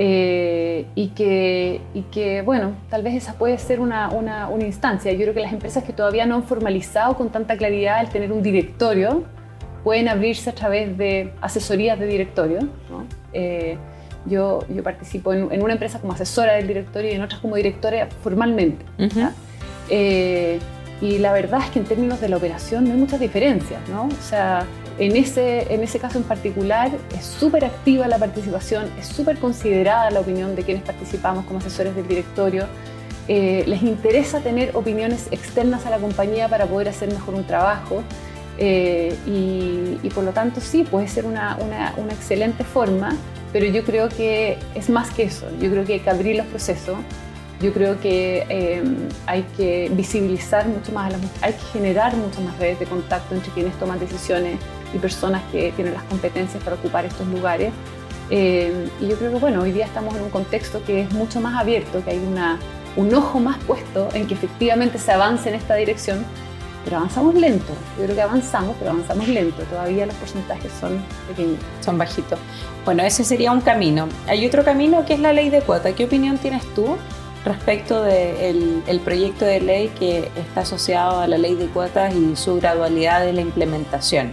Eh, 0.00 0.86
y, 0.94 1.08
que, 1.08 1.80
y 1.92 2.02
que, 2.02 2.42
bueno, 2.42 2.72
tal 2.88 3.02
vez 3.02 3.14
esa 3.14 3.32
puede 3.32 3.58
ser 3.58 3.80
una, 3.80 4.10
una, 4.10 4.48
una, 4.48 4.64
instancia. 4.64 5.10
Yo 5.12 5.22
creo 5.22 5.34
que 5.34 5.40
las 5.40 5.52
empresas 5.52 5.82
que 5.82 5.92
todavía 5.92 6.24
no 6.24 6.36
han 6.36 6.44
formalizado 6.44 7.16
con 7.16 7.30
tanta 7.30 7.56
claridad 7.56 8.00
el 8.00 8.08
tener 8.08 8.30
un 8.30 8.40
directorio 8.40 9.24
pueden 9.82 10.08
abrirse 10.08 10.50
a 10.50 10.54
través 10.54 10.96
de 10.96 11.32
asesorías 11.40 11.98
de 11.98 12.06
directorio. 12.06 12.60
Eh, 13.32 13.76
yo, 14.26 14.60
yo 14.68 14.82
participo 14.82 15.32
en, 15.32 15.62
una 15.62 15.72
empresa 15.72 16.00
como 16.00 16.12
asesora 16.12 16.54
del 16.54 16.68
directorio 16.68 17.10
y 17.10 17.14
en 17.14 17.22
otras 17.22 17.40
como 17.40 17.56
directora 17.56 18.08
formalmente. 18.22 18.84
Eh, 19.90 20.58
y 21.00 21.18
la 21.18 21.32
verdad 21.32 21.60
es 21.64 21.70
que 21.70 21.78
en 21.78 21.86
términos 21.86 22.20
de 22.20 22.28
la 22.28 22.36
operación 22.36 22.84
no 22.84 22.92
hay 22.92 22.98
muchas 22.98 23.20
diferencias, 23.20 23.80
¿no? 23.88 24.04
O 24.06 24.22
sea, 24.22 24.66
en 24.98 25.16
ese, 25.16 25.72
en 25.72 25.82
ese 25.82 25.98
caso 25.98 26.18
en 26.18 26.24
particular 26.24 26.90
es 27.16 27.24
súper 27.24 27.64
activa 27.64 28.08
la 28.08 28.18
participación, 28.18 28.90
es 28.98 29.06
súper 29.06 29.38
considerada 29.38 30.10
la 30.10 30.20
opinión 30.20 30.56
de 30.56 30.64
quienes 30.64 30.82
participamos 30.82 31.44
como 31.44 31.60
asesores 31.60 31.94
del 31.94 32.06
directorio. 32.08 32.66
Eh, 33.28 33.64
les 33.66 33.82
interesa 33.82 34.40
tener 34.40 34.74
opiniones 34.74 35.28
externas 35.30 35.86
a 35.86 35.90
la 35.90 35.98
compañía 35.98 36.48
para 36.48 36.66
poder 36.66 36.88
hacer 36.88 37.12
mejor 37.12 37.34
un 37.34 37.44
trabajo 37.44 38.02
eh, 38.56 39.14
y, 39.26 40.08
por 40.14 40.24
lo 40.24 40.32
tanto 40.32 40.60
sí, 40.60 40.82
puede 40.82 41.06
ser 41.06 41.26
una, 41.26 41.56
una, 41.60 41.94
una, 41.96 42.12
excelente 42.12 42.64
forma, 42.64 43.14
pero 43.52 43.66
yo 43.66 43.84
creo 43.84 44.08
que 44.08 44.58
es 44.74 44.90
más 44.90 45.10
que 45.10 45.24
eso, 45.24 45.46
yo 45.60 45.70
creo 45.70 45.84
que 45.84 45.92
hay 45.94 46.00
que 46.00 46.10
abrir 46.10 46.36
los 46.36 46.46
procesos, 46.46 46.96
yo 47.60 47.72
creo 47.72 48.00
que 48.00 48.46
eh, 48.48 48.82
hay 49.26 49.42
que 49.56 49.90
visibilizar 49.92 50.66
mucho 50.66 50.90
más 50.92 51.06
a 51.06 51.18
las 51.18 51.20
hay 51.42 51.52
que 51.52 51.64
generar 51.72 52.16
muchas 52.16 52.40
más 52.40 52.58
redes 52.58 52.80
de 52.80 52.86
contacto 52.86 53.34
entre 53.34 53.52
quienes 53.52 53.78
toman 53.78 53.98
decisiones 54.00 54.58
y 54.94 54.98
personas 54.98 55.42
que 55.50 55.72
tienen 55.72 55.94
las 55.94 56.02
competencias 56.04 56.62
para 56.62 56.76
ocupar 56.76 57.04
estos 57.04 57.26
lugares. 57.28 57.72
Eh, 58.30 58.88
y 59.00 59.08
yo 59.08 59.16
creo 59.16 59.32
que 59.32 59.38
bueno, 59.38 59.62
hoy 59.62 59.72
día 59.72 59.86
estamos 59.86 60.14
en 60.14 60.22
un 60.22 60.30
contexto 60.30 60.82
que 60.84 61.02
es 61.02 61.12
mucho 61.12 61.40
más 61.40 61.58
abierto, 61.60 62.04
que 62.04 62.10
hay 62.10 62.18
una, 62.18 62.58
un 62.96 63.14
ojo 63.14 63.40
más 63.40 63.58
puesto 63.58 64.08
en 64.12 64.26
que 64.26 64.34
efectivamente 64.34 64.98
se 64.98 65.12
avance 65.12 65.48
en 65.48 65.54
esta 65.54 65.74
dirección, 65.76 66.24
pero 66.84 66.98
avanzamos 66.98 67.34
lento. 67.34 67.72
Yo 67.98 68.04
creo 68.04 68.16
que 68.16 68.22
avanzamos, 68.22 68.76
pero 68.78 68.92
avanzamos 68.92 69.28
lento. 69.28 69.62
Todavía 69.64 70.06
los 70.06 70.14
porcentajes 70.16 70.72
son 70.80 70.98
pequeños. 71.28 71.58
Son 71.80 71.98
bajitos. 71.98 72.38
Bueno, 72.84 73.02
ese 73.02 73.24
sería 73.24 73.52
un 73.52 73.60
camino. 73.60 74.08
Hay 74.26 74.46
otro 74.46 74.64
camino 74.64 75.04
que 75.04 75.14
es 75.14 75.20
la 75.20 75.32
ley 75.32 75.50
de 75.50 75.60
cuota. 75.60 75.92
¿Qué 75.92 76.04
opinión 76.04 76.38
tienes 76.38 76.62
tú 76.74 76.96
respecto 77.44 78.02
del 78.02 78.82
el 78.86 79.00
proyecto 79.00 79.44
de 79.44 79.60
ley 79.60 79.88
que 79.98 80.30
está 80.36 80.60
asociado 80.60 81.20
a 81.20 81.26
la 81.26 81.38
ley 81.38 81.54
de 81.54 81.66
cuotas 81.66 82.14
y 82.14 82.36
su 82.36 82.56
gradualidad 82.56 83.24
de 83.24 83.32
la 83.32 83.40
implementación. 83.40 84.32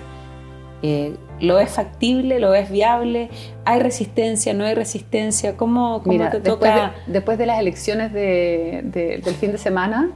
Eh, 0.82 1.16
¿Lo 1.40 1.60
es 1.60 1.70
factible? 1.70 2.40
¿Lo 2.40 2.54
es 2.54 2.70
viable? 2.70 3.30
¿Hay 3.66 3.80
resistencia? 3.80 4.54
¿No 4.54 4.64
hay 4.64 4.76
resistencia? 4.76 5.58
¿Cómo, 5.58 6.02
cómo 6.04 6.30
te 6.30 6.40
toca? 6.40 6.42
Después 6.42 6.74
de, 6.74 7.12
después 7.12 7.38
de 7.38 7.46
las 7.46 7.60
elecciones 7.60 8.14
de, 8.14 8.82
del 8.84 9.36
fin 9.36 9.52
de 9.52 9.58
semana, 9.58 10.12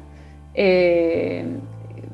eh, 0.53 1.45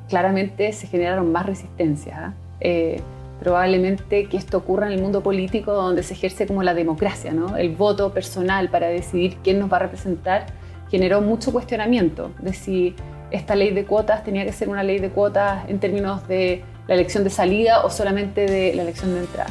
claramente 0.10 0.72
se 0.74 0.88
generaron 0.88 1.32
más 1.32 1.46
resistencias. 1.46 2.18
¿ah? 2.18 2.34
Eh, 2.62 3.00
probablemente 3.40 4.28
que 4.28 4.38
esto 4.38 4.58
ocurra 4.58 4.88
en 4.88 4.94
el 4.94 5.02
mundo 5.02 5.22
político 5.22 5.74
donde 5.74 6.04
se 6.04 6.14
ejerce 6.14 6.48
como 6.48 6.64
la 6.64 6.74
democracia, 6.74 7.34
¿no? 7.34 7.58
el 7.58 7.76
voto 7.76 8.14
personal 8.14 8.70
para 8.70 8.88
decidir 8.88 9.38
quién 9.44 9.60
nos 9.60 9.72
va 9.72 9.78
a 9.78 9.82
representar 9.82 10.46
generó 10.90 11.22
mucho 11.22 11.52
cuestionamiento 11.52 12.32
de 12.40 12.54
si 12.54 12.96
esta 13.32 13.56
ley 13.56 13.72
de 13.72 13.86
cuotas 13.86 14.24
tenía 14.24 14.46
que 14.46 14.54
ser 14.54 14.70
una 14.70 14.84
ley 14.84 15.00
de 15.00 15.10
cuotas 15.10 15.68
en 15.68 15.80
términos 15.80 16.28
de 16.28 16.64
la 16.88 16.96
elección 16.96 17.24
de 17.24 17.30
salida 17.30 17.84
o 17.84 17.90
solamente 17.90 18.46
de 18.46 18.74
la 18.76 18.84
elección 18.84 19.14
de 19.14 19.20
entrada. 19.22 19.50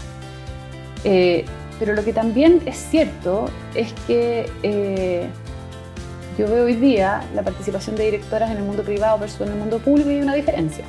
Eh, 1.04 1.44
pero 1.78 1.94
lo 1.94 2.04
que 2.04 2.12
también 2.12 2.62
es 2.66 2.76
cierto 2.76 3.46
es 3.74 3.92
que 4.06 4.50
eh, 4.62 5.26
yo 6.38 6.48
veo 6.48 6.64
hoy 6.64 6.74
día 6.74 7.24
la 7.34 7.42
participación 7.42 7.96
de 7.96 8.04
directoras 8.04 8.50
en 8.50 8.58
el 8.58 8.62
mundo 8.62 8.82
privado 8.82 9.18
versus 9.18 9.40
en 9.42 9.52
el 9.52 9.58
mundo 9.58 9.78
público 9.78 10.10
y 10.10 10.14
hay 10.14 10.22
una 10.22 10.34
diferencia. 10.34 10.84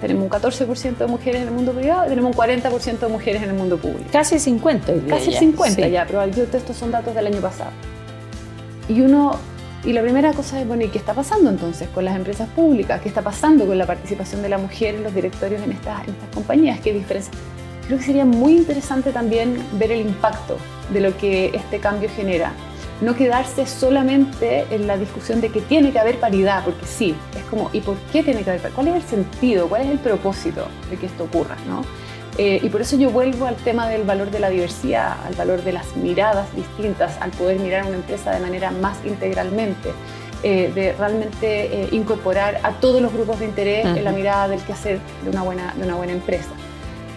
Tenemos 0.00 0.24
un 0.24 0.30
14% 0.30 0.96
de 0.96 1.06
mujeres 1.06 1.42
en 1.42 1.48
el 1.48 1.54
mundo 1.54 1.72
privado 1.72 2.06
y 2.06 2.08
tenemos 2.08 2.34
un 2.34 2.42
40% 2.42 2.98
de 2.98 3.08
mujeres 3.08 3.42
en 3.42 3.50
el 3.50 3.56
mundo 3.56 3.76
público. 3.76 4.08
Casi 4.10 4.38
50. 4.38 4.92
Casi 5.08 5.32
50 5.32 5.88
ya, 5.88 6.06
pero 6.06 6.22
estos 6.22 6.76
son 6.76 6.90
datos 6.90 7.14
del 7.14 7.26
año 7.26 7.40
pasado. 7.40 7.70
Y 8.88 9.02
uno, 9.02 9.36
y 9.84 9.92
la 9.94 10.02
primera 10.02 10.32
cosa 10.34 10.60
es, 10.60 10.68
bueno, 10.68 10.84
¿y 10.84 10.88
qué 10.88 10.98
está 10.98 11.14
pasando 11.14 11.48
entonces 11.48 11.88
con 11.88 12.04
las 12.04 12.14
empresas 12.14 12.48
públicas? 12.50 13.00
¿Qué 13.00 13.08
está 13.08 13.22
pasando 13.22 13.66
con 13.66 13.78
la 13.78 13.86
participación 13.86 14.42
de 14.42 14.50
la 14.50 14.58
mujer 14.58 14.96
en 14.96 15.04
los 15.04 15.14
directorios 15.14 15.62
en 15.62 15.72
estas, 15.72 16.04
en 16.04 16.10
estas 16.10 16.28
compañías? 16.34 16.80
¿Qué 16.80 16.92
diferencia? 16.92 17.32
Creo 17.86 17.98
que 17.98 18.04
sería 18.04 18.26
muy 18.26 18.56
interesante 18.56 19.10
también 19.10 19.56
ver 19.78 19.90
el 19.92 20.02
impacto 20.02 20.58
de 20.92 21.00
lo 21.00 21.16
que 21.16 21.46
este 21.54 21.78
cambio 21.78 22.10
genera. 22.14 22.52
No 23.00 23.16
quedarse 23.16 23.66
solamente 23.66 24.66
en 24.70 24.86
la 24.86 24.98
discusión 24.98 25.40
de 25.40 25.48
que 25.48 25.62
tiene 25.62 25.90
que 25.90 25.98
haber 25.98 26.20
paridad, 26.20 26.62
porque 26.62 26.84
sí, 26.84 27.14
es 27.34 27.42
como, 27.44 27.70
¿y 27.72 27.80
por 27.80 27.96
qué 28.12 28.22
tiene 28.22 28.42
que 28.42 28.50
haber 28.50 28.60
paridad? 28.60 28.76
¿Cuál 28.76 28.88
es 28.88 28.94
el 28.96 29.02
sentido? 29.02 29.68
¿Cuál 29.68 29.82
es 29.82 29.88
el 29.88 29.98
propósito 29.98 30.66
de 30.90 30.96
que 30.98 31.06
esto 31.06 31.24
ocurra? 31.24 31.56
¿no? 31.66 31.82
Eh, 32.38 32.60
y 32.62 32.68
por 32.68 32.80
eso 32.80 32.96
yo 32.96 33.10
vuelvo 33.10 33.46
al 33.46 33.56
tema 33.56 33.88
del 33.88 34.04
valor 34.04 34.30
de 34.30 34.38
la 34.38 34.48
diversidad, 34.50 35.16
al 35.26 35.34
valor 35.34 35.62
de 35.62 35.72
las 35.72 35.96
miradas 35.96 36.54
distintas, 36.54 37.20
al 37.20 37.30
poder 37.32 37.58
mirar 37.58 37.86
una 37.86 37.96
empresa 37.96 38.30
de 38.32 38.40
manera 38.40 38.70
más 38.70 38.98
integralmente, 39.04 39.90
eh, 40.42 40.70
de 40.74 40.92
realmente 40.92 41.82
eh, 41.82 41.88
incorporar 41.92 42.60
a 42.62 42.70
todos 42.72 43.02
los 43.02 43.12
grupos 43.12 43.40
de 43.40 43.46
interés 43.46 43.84
en 43.84 44.04
la 44.04 44.12
mirada 44.12 44.48
del 44.48 44.60
quehacer 44.60 45.00
de 45.22 45.30
una 45.30 45.42
buena, 45.42 45.74
de 45.76 45.84
una 45.84 45.96
buena 45.96 46.12
empresa. 46.12 46.50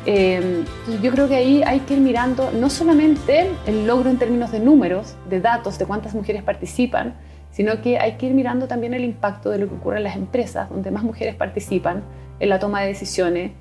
yo 0.06 1.12
creo 1.12 1.30
que 1.30 1.36
ahí 1.36 1.64
hay 1.64 1.80
que 1.82 1.94
ir 1.94 2.02
mirando 2.02 2.52
no 2.52 2.70
solamente 2.70 3.50
el 3.66 3.88
logro 3.88 4.10
en 4.10 4.18
términos 4.18 4.52
de 4.52 4.60
números, 4.60 5.16
de 5.30 5.40
datos, 5.40 5.80
de 5.80 5.86
cuántas 5.86 6.14
mujeres 6.14 6.44
participan, 6.44 7.14
sino 7.52 7.82
que 7.82 8.00
hay 8.00 8.14
que 8.18 8.26
ir 8.26 8.34
mirando 8.34 8.68
también 8.68 8.94
el 8.94 9.06
impacto 9.06 9.52
de 9.52 9.60
lo 9.60 9.70
que 9.70 9.76
ocurre 9.76 9.98
en 9.98 10.04
las 10.04 10.18
empresas, 10.18 10.70
donde 10.70 10.92
más 10.92 11.04
mujeres 11.04 11.36
participan 11.36 12.04
en 12.40 12.50
la 12.50 12.60
toma 12.60 12.82
de 12.82 12.88
decisiones, 12.88 13.52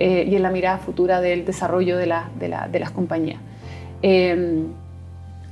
eh, 0.00 0.28
y 0.28 0.36
en 0.36 0.42
la 0.44 0.50
mirada 0.50 0.78
futura 0.78 1.20
del 1.20 1.44
desarrollo 1.44 1.96
de, 1.96 2.14
de, 2.38 2.78
las 2.78 2.90
compañías. 2.92 3.40
Em, 4.00 4.66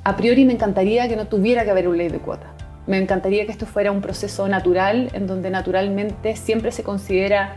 a 0.04 0.16
priori 0.16 0.44
me 0.44 0.52
encantaría 0.52 1.08
que 1.08 1.16
no 1.16 1.26
tuviera 1.26 1.64
que 1.64 1.70
haber 1.70 1.88
una 1.88 1.96
ley 1.96 2.08
de 2.10 2.18
cuota. 2.18 2.46
Me 2.86 2.96
encantaría 2.96 3.44
que 3.44 3.50
esto 3.50 3.66
fuera 3.66 3.90
un 3.90 4.00
proceso 4.00 4.46
natural, 4.46 5.10
en 5.14 5.26
donde 5.26 5.50
naturalmente 5.50 6.36
siempre 6.36 6.70
se 6.70 6.84
considera 6.84 7.56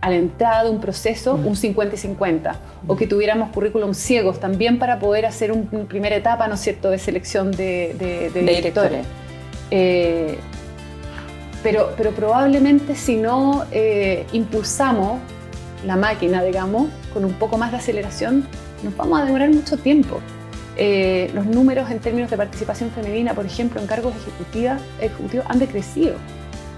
a 0.00 0.08
la 0.08 0.16
entrada 0.16 0.64
de 0.64 0.70
un 0.70 0.80
proceso 0.80 1.34
un 1.34 1.56
50 1.56 1.94
y 1.94 1.98
50, 1.98 2.56
o 2.86 2.96
que 2.96 3.06
tuviéramos 3.06 3.50
currículum 3.50 3.92
ciegos 3.92 4.40
también 4.40 4.78
para 4.78 4.98
poder 4.98 5.26
hacer 5.26 5.52
una 5.52 5.84
primera 5.84 6.16
etapa, 6.16 6.48
¿no 6.48 6.54
es 6.54 6.60
cierto?, 6.60 6.88
de 6.88 6.98
selección 6.98 7.50
de, 7.50 8.30
directores. 8.34 9.04
Eh, 9.70 10.38
pero, 11.62 11.92
pero 11.98 12.12
probablemente 12.12 12.94
si 12.94 13.16
no 13.16 13.66
eh, 13.72 14.24
impulsamos 14.32 15.18
la 15.84 15.96
máquina, 15.96 16.42
digamos, 16.42 16.88
con 17.12 17.24
un 17.24 17.32
poco 17.34 17.56
más 17.58 17.70
de 17.70 17.78
aceleración, 17.78 18.46
nos 18.82 18.96
vamos 18.96 19.20
a 19.20 19.24
demorar 19.24 19.50
mucho 19.50 19.76
tiempo. 19.76 20.20
Eh, 20.76 21.30
los 21.34 21.46
números 21.46 21.90
en 21.90 21.98
términos 21.98 22.30
de 22.30 22.36
participación 22.36 22.90
femenina, 22.90 23.34
por 23.34 23.44
ejemplo, 23.44 23.80
en 23.80 23.86
cargos 23.86 24.14
ejecutivos, 24.16 25.44
han 25.48 25.58
decrecido. 25.58 26.14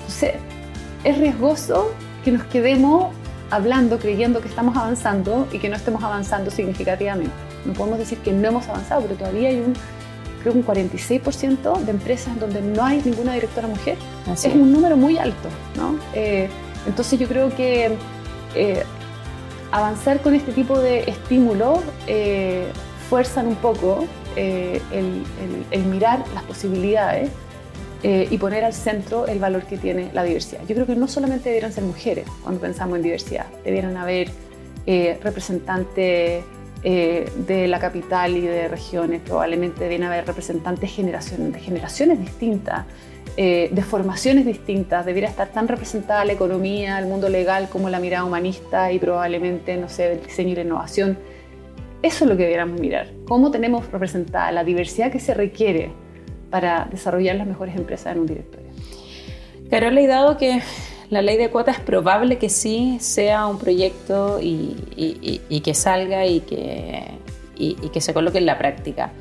Entonces, 0.00 0.34
es 1.04 1.18
riesgoso 1.18 1.92
que 2.24 2.32
nos 2.32 2.44
quedemos 2.44 3.12
hablando, 3.50 3.98
creyendo 3.98 4.40
que 4.40 4.48
estamos 4.48 4.76
avanzando 4.76 5.46
y 5.52 5.58
que 5.58 5.68
no 5.68 5.76
estemos 5.76 6.02
avanzando 6.02 6.50
significativamente. 6.50 7.32
No 7.64 7.74
podemos 7.74 7.98
decir 7.98 8.18
que 8.18 8.32
no 8.32 8.48
hemos 8.48 8.68
avanzado, 8.68 9.02
pero 9.02 9.14
todavía 9.14 9.50
hay 9.50 9.60
un, 9.60 9.74
creo 10.42 10.54
un 10.54 10.64
46% 10.64 11.78
de 11.80 11.90
empresas 11.90 12.38
donde 12.40 12.62
no 12.62 12.84
hay 12.84 13.02
ninguna 13.04 13.34
directora 13.34 13.68
mujer. 13.68 13.98
es 14.32 14.44
un 14.46 14.72
número 14.72 14.96
muy 14.96 15.18
alto, 15.18 15.48
¿no? 15.76 15.96
Eh, 16.14 16.48
entonces 16.86 17.18
yo 17.18 17.28
creo 17.28 17.54
que 17.54 17.96
eh, 18.54 18.82
avanzar 19.70 20.20
con 20.20 20.34
este 20.34 20.52
tipo 20.52 20.78
de 20.78 21.00
estímulos 21.00 21.80
eh, 22.06 22.66
fuerzan 23.08 23.46
un 23.46 23.56
poco 23.56 24.06
el, 24.36 24.80
el, 25.70 25.84
mirar 25.84 26.24
las 26.34 26.42
posibilidades 26.44 27.30
y 28.02 28.38
poner 28.38 28.64
al 28.64 28.72
centro 28.72 29.26
el 29.26 29.38
valor 29.38 29.64
que 29.64 29.76
tiene 29.76 30.10
la 30.12 30.24
diversidad. 30.24 30.62
Yo 30.66 30.74
creo 30.74 30.86
que 30.86 30.96
no 30.96 31.06
solamente 31.06 31.50
debieran 31.50 31.72
ser 31.72 31.84
mujeres 31.84 32.26
cuando 32.42 32.60
pensamos 32.60 32.96
en 32.96 33.02
diversidad, 33.02 33.46
debieran 33.64 33.96
haber 33.96 34.30
representantes 34.86 36.42
eh, 36.84 37.30
de 37.46 37.68
la 37.68 37.78
capital 37.78 38.36
y 38.36 38.40
de 38.40 38.66
regiones, 38.66 39.20
probablemente 39.24 39.84
deben 39.84 40.02
haber 40.02 40.26
representantes 40.26 40.96
de 40.96 41.58
generaciones 41.60 42.18
distintas, 42.18 42.86
eh, 43.36 43.70
de 43.72 43.82
formaciones 43.82 44.44
distintas, 44.44 45.06
debiera 45.06 45.28
estar 45.28 45.48
tan 45.48 45.66
representada 45.66 46.24
la 46.24 46.32
economía, 46.32 46.98
el 46.98 47.06
mundo 47.06 47.28
legal 47.28 47.68
como 47.70 47.88
la 47.88 47.98
mirada 47.98 48.24
humanista 48.24 48.92
y 48.92 48.98
probablemente, 48.98 49.76
no 49.76 49.88
sé, 49.88 50.12
el 50.12 50.22
diseño 50.22 50.50
y 50.50 50.56
la 50.56 50.62
innovación. 50.62 51.18
Eso 52.02 52.24
es 52.24 52.30
lo 52.30 52.36
que 52.36 52.42
debiéramos 52.42 52.80
mirar, 52.80 53.08
cómo 53.26 53.50
tenemos 53.50 53.90
representada 53.90 54.52
la 54.52 54.64
diversidad 54.64 55.10
que 55.10 55.20
se 55.20 55.34
requiere 55.34 55.92
para 56.50 56.86
desarrollar 56.90 57.36
las 57.36 57.46
mejores 57.46 57.76
empresas 57.76 58.12
en 58.12 58.20
un 58.20 58.26
directorio. 58.26 58.68
Carola, 59.70 60.02
y 60.02 60.06
dado 60.06 60.36
que 60.36 60.60
la 61.08 61.22
ley 61.22 61.38
de 61.38 61.48
cuotas 61.48 61.78
es 61.78 61.82
probable 61.82 62.36
que 62.36 62.50
sí 62.50 62.98
sea 63.00 63.46
un 63.46 63.58
proyecto 63.58 64.38
y, 64.42 65.60
que 65.64 65.74
salga 65.74 66.26
y 66.26 66.40
que, 66.40 67.04
que, 67.90 68.00
se 68.00 68.12
coloque 68.12 68.38
en 68.38 68.46
la 68.46 68.58
práctica. 68.58 69.12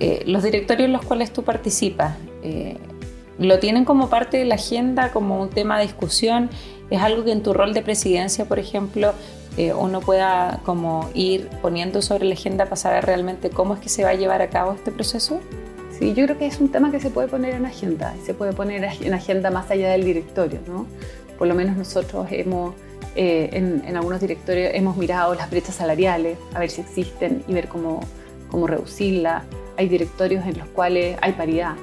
Eh, 0.00 0.24
los 0.26 0.42
directorios 0.42 0.86
en 0.86 0.92
los 0.92 1.04
cuales 1.04 1.32
tú 1.32 1.44
participas, 1.44 2.16
eh, 2.42 2.76
¿lo 3.38 3.58
tienen 3.58 3.84
como 3.84 4.08
parte 4.08 4.38
de 4.38 4.44
la 4.44 4.56
agenda, 4.56 5.12
como 5.12 5.40
un 5.40 5.50
tema 5.50 5.78
de 5.78 5.84
discusión? 5.84 6.50
¿Es 6.90 7.00
algo 7.00 7.24
que 7.24 7.32
en 7.32 7.42
tu 7.42 7.52
rol 7.52 7.74
de 7.74 7.82
presidencia, 7.82 8.44
por 8.44 8.58
ejemplo, 8.58 9.12
eh, 9.56 9.72
uno 9.72 10.00
pueda 10.00 10.60
como 10.64 11.08
ir 11.14 11.48
poniendo 11.62 12.02
sobre 12.02 12.26
la 12.26 12.34
agenda 12.34 12.64
para 12.64 12.76
saber 12.76 13.06
realmente 13.06 13.50
cómo 13.50 13.74
es 13.74 13.80
que 13.80 13.88
se 13.88 14.04
va 14.04 14.10
a 14.10 14.14
llevar 14.14 14.42
a 14.42 14.48
cabo 14.48 14.72
este 14.74 14.92
proceso? 14.92 15.40
Sí, 15.98 16.12
yo 16.12 16.26
creo 16.26 16.36
que 16.38 16.46
es 16.46 16.60
un 16.60 16.70
tema 16.70 16.90
que 16.90 17.00
se 17.00 17.08
puede 17.08 17.26
poner 17.28 17.54
en 17.54 17.64
agenda, 17.64 18.14
se 18.24 18.34
puede 18.34 18.52
poner 18.52 18.86
en 19.00 19.14
agenda 19.14 19.50
más 19.50 19.70
allá 19.70 19.90
del 19.92 20.04
directorio, 20.04 20.60
¿no? 20.66 20.86
Por 21.38 21.48
lo 21.48 21.54
menos 21.54 21.76
nosotros 21.76 22.26
hemos, 22.30 22.74
eh, 23.14 23.48
en, 23.52 23.96
algunos 23.96 24.20
directorios, 24.20 24.72
hemos 24.74 24.98
mirado 24.98 25.34
las 25.34 25.50
brechas 25.50 25.76
salariales, 25.76 26.38
a 26.52 26.58
ver 26.58 26.68
si 26.68 26.82
existen 26.82 27.44
y 27.48 27.54
ver 27.54 27.68
cómo, 27.68 28.00
cómo 28.50 28.66
reducirla. 28.66 29.44
Hay 29.76 29.88
directorios 29.88 30.46
en 30.46 30.58
los 30.58 30.68
cuales 30.68 31.18
hay 31.22 31.32
paridad. 31.32 31.74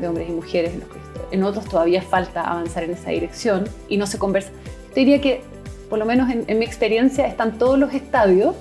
De 0.00 0.08
hombres 0.08 0.28
y 0.28 0.32
mujeres, 0.32 0.72
en, 0.74 0.80
los 0.80 0.88
que, 0.88 0.98
en 1.30 1.44
otros 1.44 1.64
todavía 1.64 2.02
falta 2.02 2.42
avanzar 2.42 2.82
en 2.82 2.90
esa 2.90 3.10
dirección 3.10 3.68
y 3.88 3.98
no 3.98 4.06
se 4.08 4.18
conversa. 4.18 4.50
Te 4.92 5.00
diría 5.00 5.20
que, 5.20 5.42
por 5.88 6.00
lo 6.00 6.06
menos 6.06 6.28
en, 6.28 6.42
en 6.48 6.58
mi 6.58 6.64
experiencia, 6.64 7.24
están 7.28 7.56
todos 7.56 7.78
los 7.78 7.94
estadios, 7.94 8.56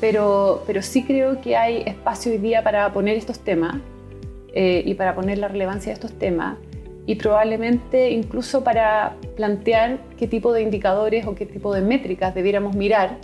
pero, 0.00 0.64
pero 0.66 0.82
sí 0.82 1.04
creo 1.04 1.40
que 1.40 1.56
hay 1.56 1.82
espacio 1.86 2.32
hoy 2.32 2.38
día 2.38 2.62
para 2.62 2.92
poner 2.92 3.16
estos 3.16 3.38
temas 3.38 3.76
eh, 4.52 4.82
y 4.84 4.94
para 4.94 5.14
poner 5.14 5.38
la 5.38 5.48
relevancia 5.48 5.90
de 5.90 5.94
estos 5.94 6.12
temas 6.18 6.56
y 7.06 7.14
probablemente 7.14 8.10
incluso 8.10 8.64
para 8.64 9.14
plantear 9.36 9.98
qué 10.18 10.26
tipo 10.26 10.52
de 10.52 10.62
indicadores 10.62 11.26
o 11.26 11.34
qué 11.34 11.46
tipo 11.46 11.72
de 11.72 11.80
métricas 11.80 12.34
debiéramos 12.34 12.74
mirar 12.74 13.18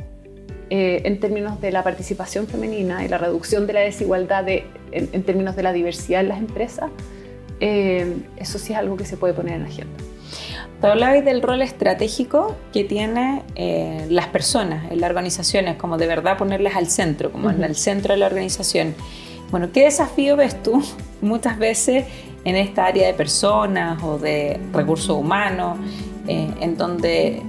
eh, 0.74 1.02
en 1.04 1.20
términos 1.20 1.60
de 1.60 1.70
la 1.70 1.82
participación 1.82 2.46
femenina 2.46 3.04
y 3.04 3.08
la 3.08 3.18
reducción 3.18 3.66
de 3.66 3.74
la 3.74 3.80
desigualdad 3.80 4.46
en, 4.48 5.22
términos 5.22 5.54
de 5.54 5.62
la 5.62 5.70
diversidad 5.74 6.22
en 6.22 6.28
las 6.28 6.38
empresas, 6.38 6.90
eh, 7.60 8.16
eso 8.38 8.58
sí 8.58 8.72
es 8.72 8.78
algo 8.78 8.96
que 8.96 9.04
se 9.04 9.18
puede 9.18 9.34
poner 9.34 9.56
en 9.56 9.66
agenda. 9.66 9.92
Tú 10.80 10.86
hablabas 10.86 11.26
del 11.26 11.42
rol 11.42 11.60
estratégico 11.60 12.56
que 12.72 12.84
tienen 12.84 13.42
las 14.08 14.28
personas 14.28 14.90
en 14.90 15.02
las 15.02 15.10
organizaciones, 15.10 15.76
como 15.76 15.98
de 15.98 16.06
verdad 16.06 16.38
ponerlas 16.38 16.74
al 16.74 16.86
centro, 16.86 17.30
como 17.30 17.50
en 17.50 17.62
el 17.62 17.76
centro 17.76 18.14
de 18.14 18.20
la 18.20 18.26
organización. 18.26 18.94
Bueno, 19.50 19.70
¿qué 19.72 19.84
desafío 19.84 20.36
ves 20.36 20.62
tú 20.62 20.82
muchas 21.20 21.58
veces 21.58 22.06
en 22.46 22.56
esta 22.56 22.86
área 22.86 23.06
de 23.06 23.12
personas 23.12 24.02
o 24.02 24.18
de 24.18 24.58
recursos 24.72 25.14
humanos, 25.14 25.76
eh, 26.26 26.48
en 26.60 26.78
donde 26.78 27.42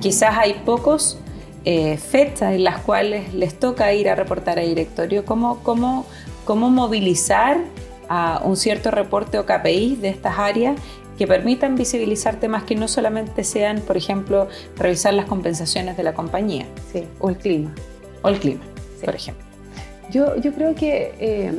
quizás 0.00 0.36
hay 0.36 0.54
pocos 0.64 1.20
eh, 1.64 1.96
fechas 1.96 2.54
en 2.54 2.64
las 2.64 2.80
cuales 2.80 3.34
les 3.34 3.58
toca 3.58 3.92
ir 3.92 4.08
a 4.08 4.14
reportar 4.14 4.58
a 4.58 4.62
directorio? 4.62 5.24
¿Cómo, 5.24 5.62
cómo, 5.62 6.06
cómo 6.44 6.70
movilizar 6.70 7.58
a 8.08 8.42
un 8.44 8.56
cierto 8.56 8.90
reporte 8.90 9.38
o 9.38 9.46
KPI 9.46 9.96
de 9.96 10.08
estas 10.08 10.38
áreas 10.38 10.80
que 11.20 11.26
permitan 11.26 11.76
visibilizar 11.76 12.40
temas 12.40 12.62
que 12.64 12.74
no 12.74 12.88
solamente 12.88 13.44
sean, 13.44 13.82
por 13.82 13.98
ejemplo, 13.98 14.48
revisar 14.76 15.12
las 15.12 15.26
compensaciones 15.26 15.96
de 15.98 16.02
la 16.02 16.14
compañía. 16.14 16.66
Sí, 16.92 17.04
o 17.18 17.28
el 17.28 17.36
clima. 17.36 17.74
O 18.22 18.30
el 18.30 18.38
clima, 18.38 18.62
por 19.04 19.14
ejemplo. 19.14 19.44
Yo, 20.10 20.36
yo 20.36 20.52
creo 20.54 20.74
que, 20.74 21.14
eh, 21.20 21.52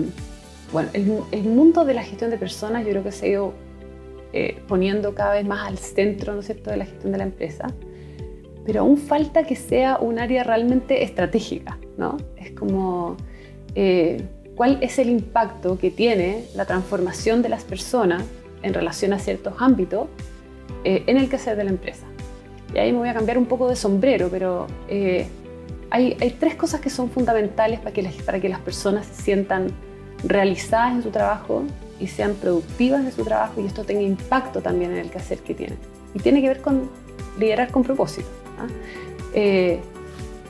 bueno, 0.73 0.89
el, 0.93 1.43
mundo 1.43 1.85
de 1.85 1.93
la 1.93 2.03
gestión 2.03 2.31
de 2.31 2.37
personas 2.37 2.83
yo 2.85 2.89
creo 2.89 3.03
que 3.03 3.11
se 3.11 3.27
ha 3.27 3.29
ido 3.29 3.53
eh, 4.33 4.59
poniendo 4.67 5.13
cada 5.13 5.33
vez 5.33 5.45
más 5.45 5.67
al 5.67 5.77
centro, 5.77 6.33
¿no 6.33 6.39
es 6.39 6.47
cierto?, 6.47 6.71
de 6.71 6.77
la 6.77 6.85
gestión 6.85 7.11
de 7.11 7.17
la 7.19 7.25
empresa, 7.25 7.67
pero 8.65 8.81
aún 8.81 8.97
falta 8.97 9.43
que 9.43 9.55
sea 9.55 9.97
un 9.97 10.19
área 10.19 10.43
realmente 10.43 11.03
estratégica, 11.03 11.77
¿no? 11.97 12.17
Es 12.37 12.51
como, 12.51 13.17
eh, 13.75 14.23
¿cuál 14.55 14.77
es 14.81 14.99
el 14.99 15.09
impacto 15.09 15.77
que 15.77 15.91
tiene 15.91 16.45
la 16.55 16.65
transformación 16.65 17.41
de 17.41 17.49
las 17.49 17.63
personas 17.63 18.23
en 18.61 18.73
relación 18.73 19.13
a 19.13 19.19
ciertos 19.19 19.53
ámbitos 19.59 20.07
en 20.83 21.17
el 21.17 21.29
quehacer 21.29 21.57
de 21.57 21.63
la 21.63 21.71
empresa? 21.71 22.05
Y 22.73 22.77
ahí 22.77 22.91
me 22.91 22.99
voy 22.99 23.09
a 23.09 23.13
cambiar 23.13 23.37
un 23.37 23.45
poco 23.45 23.67
de 23.67 23.75
sombrero, 23.75 24.29
pero 24.29 24.67
hay, 25.91 26.35
tres 26.39 26.55
cosas 26.55 26.79
que 26.79 26.89
son 26.89 27.09
fundamentales 27.09 27.79
para 27.79 27.91
que, 27.91 28.01
las, 28.01 28.13
para 28.15 28.39
que 28.39 28.49
las 28.49 28.59
personas 28.59 29.05
se 29.05 29.21
sientan 29.21 29.67
realizadas 30.23 30.95
en 30.95 31.03
su 31.03 31.09
trabajo 31.09 31.63
y 31.99 32.07
sean 32.07 32.33
productivas 32.35 33.01
en 33.01 33.11
su 33.11 33.23
trabajo 33.23 33.61
y 33.61 33.65
esto 33.65 33.83
tenga 33.83 34.01
impacto 34.01 34.61
también 34.61 34.91
en 34.91 34.99
el 34.99 35.11
quehacer 35.11 35.39
que 35.39 35.53
tienen. 35.53 35.77
Y 36.13 36.19
tiene 36.19 36.41
que 36.41 36.47
ver 36.47 36.61
con 36.61 36.89
liderar 37.37 37.71
con 37.71 37.83
propósito. 37.83 38.27
¿Ah? 38.61 38.67
Eh, 39.33 39.79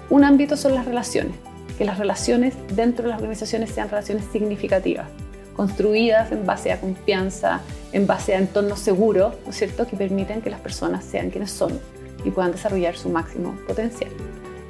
un 0.09 0.23
ámbito 0.23 0.57
son 0.57 0.75
las 0.75 0.85
relaciones, 0.85 1.35
que 1.77 1.85
las 1.85 1.97
relaciones 1.97 2.53
dentro 2.75 3.03
de 3.03 3.09
las 3.09 3.19
organizaciones 3.19 3.71
sean 3.71 3.89
relaciones 3.89 4.25
significativas, 4.31 5.07
construidas 5.55 6.31
en 6.31 6.45
base 6.45 6.71
a 6.71 6.79
confianza, 6.79 7.61
en 7.91 8.07
base 8.07 8.35
a 8.35 8.39
entornos 8.39 8.79
seguros, 8.79 9.35
¿no 9.45 9.51
es 9.51 9.57
cierto?, 9.57 9.87
que 9.87 9.95
permiten 9.95 10.41
que 10.41 10.49
las 10.49 10.59
personas 10.59 11.05
sean 11.05 11.29
quienes 11.29 11.51
son 11.51 11.79
y 12.23 12.29
puedan 12.29 12.51
desarrollar 12.51 12.95
su 12.95 13.09
máximo 13.09 13.55
potencial. 13.67 14.11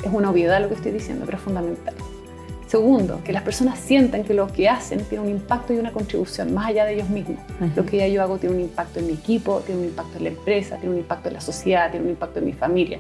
Es 0.04 0.12
una 0.12 0.30
obviedad 0.32 0.62
lo 0.62 0.68
que 0.70 0.76
estoy 0.76 0.92
diciendo, 0.92 1.26
pero 1.26 1.38
es 1.38 1.44
fundamental. 1.44 1.94
Segundo, 2.68 3.20
que 3.26 3.34
las 3.34 3.44
personas 3.44 3.78
sientan 3.78 4.24
que 4.24 4.34
lo 4.34 4.48
que 4.48 4.70
hacen 4.70 5.04
tiene 5.04 5.26
un 5.26 5.30
impacto 5.30 5.74
y 5.74 5.78
una 5.78 5.92
contribución 5.92 6.54
más 6.54 6.68
allá 6.68 6.86
de 6.86 6.94
ellos 6.94 7.10
mismos. 7.10 7.38
Lo 7.76 7.86
que 7.86 8.10
yo 8.10 8.24
hago 8.24 8.38
tiene 8.38 8.56
un 8.56 8.62
impacto 8.62 9.00
en 9.00 9.08
mi 9.08 9.14
equipo, 9.14 9.60
tiene 9.66 9.82
un 9.82 9.88
impacto 9.88 10.18
en 10.20 10.24
la 10.24 10.30
empresa, 10.30 10.78
tiene 10.78 10.94
un 10.94 11.02
impacto 11.02 11.28
en 11.28 11.34
la 11.34 11.42
sociedad, 11.42 11.92
tiene 11.92 12.06
un 12.06 12.12
impacto 12.12 12.40
en 12.40 12.46
mi 12.46 12.54
familia. 12.54 13.00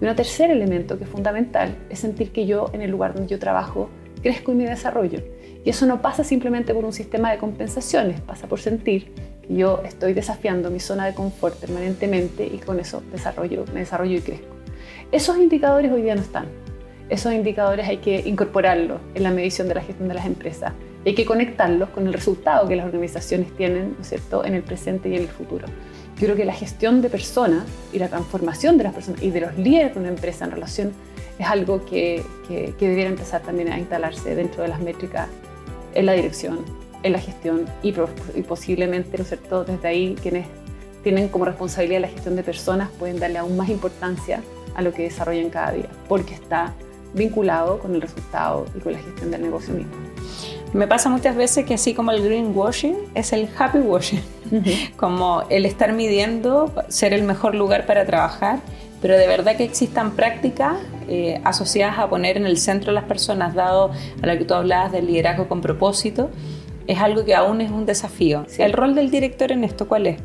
Y 0.00 0.06
un 0.06 0.14
tercer 0.14 0.50
elemento 0.50 0.96
que 0.96 1.04
es 1.04 1.10
fundamental 1.10 1.76
es 1.90 1.98
sentir 1.98 2.30
que 2.30 2.46
yo 2.46 2.70
en 2.72 2.82
el 2.82 2.90
lugar 2.90 3.14
donde 3.14 3.28
yo 3.28 3.38
trabajo 3.38 3.90
crezco 4.22 4.52
y 4.52 4.54
me 4.54 4.64
desarrollo. 4.68 5.20
Y 5.64 5.70
eso 5.70 5.86
no 5.86 6.00
pasa 6.00 6.24
simplemente 6.24 6.72
por 6.72 6.84
un 6.84 6.92
sistema 6.92 7.30
de 7.30 7.38
compensaciones, 7.38 8.20
pasa 8.20 8.46
por 8.46 8.60
sentir 8.60 9.12
que 9.46 9.54
yo 9.54 9.82
estoy 9.84 10.12
desafiando 10.12 10.70
mi 10.70 10.80
zona 10.80 11.06
de 11.06 11.14
confort 11.14 11.56
permanentemente 11.56 12.46
y 12.46 12.58
con 12.58 12.78
eso 12.80 13.02
desarrollo, 13.12 13.64
me 13.74 13.80
desarrollo 13.80 14.18
y 14.18 14.20
crezco. 14.20 14.54
Esos 15.10 15.36
indicadores 15.38 15.90
hoy 15.92 16.02
día 16.02 16.14
no 16.14 16.22
están. 16.22 16.46
esos 17.08 17.32
indicadores 17.32 17.88
hay 17.88 17.98
que 17.98 18.20
incorporarlos 18.20 19.00
en 19.14 19.22
la 19.22 19.30
medición 19.30 19.68
de 19.68 19.74
la 19.74 19.80
gestión 19.80 20.08
de 20.08 20.14
las 20.14 20.26
empresas. 20.26 20.72
Y 21.04 21.10
hay 21.10 21.14
que 21.14 21.24
conectarlos 21.24 21.88
con 21.90 22.06
el 22.06 22.12
resultado 22.12 22.68
que 22.68 22.76
las 22.76 22.86
organizaciones 22.86 23.54
tienen, 23.56 23.94
¿no 23.94 24.00
es 24.02 24.08
cierto?, 24.08 24.44
en 24.44 24.54
el 24.54 24.62
presente 24.62 25.08
y 25.08 25.16
en 25.16 25.22
el 25.22 25.28
futuro. 25.28 25.66
Yo 26.18 26.26
creo 26.26 26.36
que 26.36 26.44
la 26.44 26.52
gestión 26.52 27.00
de 27.00 27.10
personas 27.10 27.64
y 27.92 27.98
la 27.98 28.08
transformación 28.08 28.76
de 28.76 28.84
las 28.84 28.92
personas 28.92 29.22
y 29.22 29.30
de 29.30 29.40
los 29.40 29.56
líderes 29.56 29.94
de 29.94 30.00
una 30.00 30.08
empresa 30.08 30.44
en 30.44 30.50
relación 30.50 30.92
es 31.38 31.46
algo 31.46 31.84
que, 31.84 32.24
que, 32.48 32.74
que 32.76 32.88
debiera 32.88 33.08
empezar 33.08 33.42
también 33.42 33.70
a 33.70 33.78
instalarse 33.78 34.34
dentro 34.34 34.62
de 34.62 34.68
las 34.68 34.80
métricas 34.80 35.28
en 35.94 36.06
la 36.06 36.12
dirección, 36.14 36.64
en 37.04 37.12
la 37.12 37.20
gestión 37.20 37.66
y, 37.82 37.94
y 38.34 38.42
posiblemente, 38.42 39.16
¿no 39.16 39.22
es 39.22 39.28
cierto?, 39.28 39.64
desde 39.64 39.86
ahí 39.86 40.16
quienes 40.20 40.46
tienen 41.04 41.28
como 41.28 41.44
responsabilidad 41.44 42.00
la 42.00 42.08
gestión 42.08 42.34
de 42.34 42.42
personas 42.42 42.90
pueden 42.98 43.20
darle 43.20 43.38
aún 43.38 43.56
más 43.56 43.68
importancia 43.68 44.42
a 44.74 44.82
lo 44.82 44.92
que 44.92 45.04
desarrollan 45.04 45.50
cada 45.50 45.72
día, 45.72 45.88
porque 46.08 46.34
está 46.34 46.74
vinculado 47.14 47.78
con 47.78 47.94
el 47.94 48.00
resultado 48.00 48.66
y 48.76 48.80
con 48.80 48.92
la 48.92 48.98
gestión 48.98 49.30
del 49.30 49.42
negocio 49.42 49.72
mismo. 49.74 49.92
Me 50.72 50.86
pasa 50.86 51.08
muchas 51.08 51.36
veces 51.36 51.64
que 51.64 51.74
así 51.74 51.94
como 51.94 52.10
el 52.10 52.22
greenwashing 52.22 52.96
es 53.14 53.32
el 53.32 53.48
happy 53.56 53.78
washing, 53.78 54.20
como 54.96 55.42
el 55.50 55.66
estar 55.66 55.92
midiendo, 55.92 56.72
ser 56.88 57.12
el 57.12 57.22
mejor 57.22 57.54
lugar 57.54 57.86
para 57.86 58.04
trabajar, 58.04 58.60
pero 59.00 59.16
de 59.16 59.26
verdad 59.26 59.56
que 59.56 59.64
existan 59.64 60.12
prácticas 60.12 60.76
eh, 61.08 61.40
asociadas 61.44 61.98
a 61.98 62.08
poner 62.08 62.36
en 62.36 62.46
el 62.46 62.58
centro 62.58 62.90
a 62.90 62.94
las 62.94 63.04
personas, 63.04 63.54
dado 63.54 63.92
a 64.22 64.26
lo 64.26 64.38
que 64.38 64.44
tú 64.44 64.54
hablabas 64.54 64.92
del 64.92 65.06
liderazgo 65.06 65.48
con 65.48 65.60
propósito, 65.60 66.30
es 66.86 66.98
algo 66.98 67.24
que 67.24 67.34
aún 67.34 67.60
es 67.60 67.70
un 67.70 67.86
desafío. 67.86 68.46
¿El 68.58 68.72
rol 68.72 68.94
del 68.94 69.10
director 69.10 69.52
en 69.52 69.62
esto 69.62 69.86
cuál 69.86 70.06
es? 70.06 70.20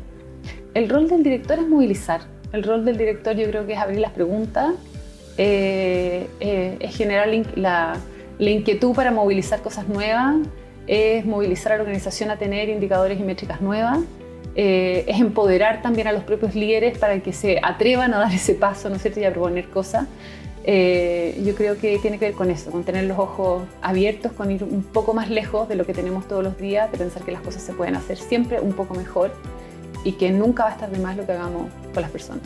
El 0.72 0.88
rol 0.88 1.08
del 1.08 1.22
director 1.22 1.58
es 1.58 1.68
movilizar. 1.68 2.22
El 2.52 2.62
rol 2.62 2.84
del 2.84 2.96
director 2.96 3.36
yo 3.36 3.48
creo 3.48 3.66
que 3.66 3.74
es 3.74 3.78
abrir 3.78 4.00
las 4.00 4.12
preguntas, 4.12 4.74
eh, 5.36 6.28
eh, 6.40 6.76
es 6.80 6.96
generar 6.96 7.28
la, 7.56 7.96
la, 8.38 8.50
inquietud 8.50 8.94
para 8.94 9.10
movilizar 9.10 9.60
cosas 9.60 9.88
nuevas, 9.88 10.36
es 10.86 11.24
movilizar 11.24 11.72
a 11.72 11.76
la 11.76 11.82
organización 11.82 12.30
a 12.30 12.38
tener 12.38 12.68
indicadores 12.68 13.18
y 13.18 13.22
métricas 13.22 13.60
nuevas, 13.60 14.00
eh, 14.56 15.04
es 15.08 15.20
empoderar 15.20 15.82
también 15.82 16.06
a 16.06 16.12
los 16.12 16.24
propios 16.24 16.54
líderes 16.54 16.98
para 16.98 17.18
que 17.20 17.32
se 17.32 17.58
atrevan 17.62 18.14
a 18.14 18.18
dar 18.18 18.32
ese 18.32 18.54
paso, 18.54 18.88
¿no 18.88 18.96
es 18.96 19.02
cierto?, 19.02 19.20
y 19.20 19.24
a 19.24 19.32
proponer 19.32 19.68
cosas. 19.68 20.06
yo 20.64 21.54
creo 21.54 21.76
que 21.78 21.98
tiene 21.98 22.18
que 22.18 22.26
ver 22.26 22.34
con 22.34 22.50
eso, 22.50 22.70
con 22.70 22.84
tener 22.84 23.04
los 23.04 23.18
ojos 23.18 23.64
abiertos, 23.82 24.32
con 24.32 24.50
ir 24.50 24.64
un 24.64 24.82
poco 24.82 25.12
más 25.12 25.28
lejos 25.28 25.68
de 25.68 25.74
lo 25.76 25.84
que 25.84 25.92
tenemos 25.92 26.26
todos 26.26 26.42
los 26.42 26.56
días, 26.56 26.90
de 26.90 26.98
pensar 26.98 27.22
que 27.22 27.32
las 27.32 27.42
cosas 27.42 27.62
se 27.62 27.72
pueden 27.72 27.96
hacer 27.96 28.16
siempre 28.16 28.60
un 28.60 28.72
poco 28.72 28.94
mejor 28.94 29.30
y 30.04 30.12
que 30.12 30.30
nunca 30.30 30.64
va 30.64 30.70
a 30.70 30.72
estar 30.72 30.90
de 30.90 30.98
más 30.98 31.16
lo 31.16 31.26
que 31.26 31.32
hagamos 31.32 31.70
con 31.92 32.02
las 32.02 32.10
personas. 32.10 32.42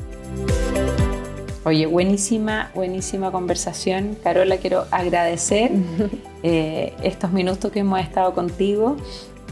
Oye, 1.69 1.85
buenísima, 1.85 2.71
buenísima 2.75 3.31
conversación. 3.31 4.17
Carola, 4.25 4.57
quiero 4.57 4.87
agradecer 4.91 5.71
eh, 6.43 6.95
estos 7.03 7.31
minutos 7.31 7.71
que 7.71 7.81
hemos 7.81 8.01
estado 8.01 8.33
contigo. 8.33 8.97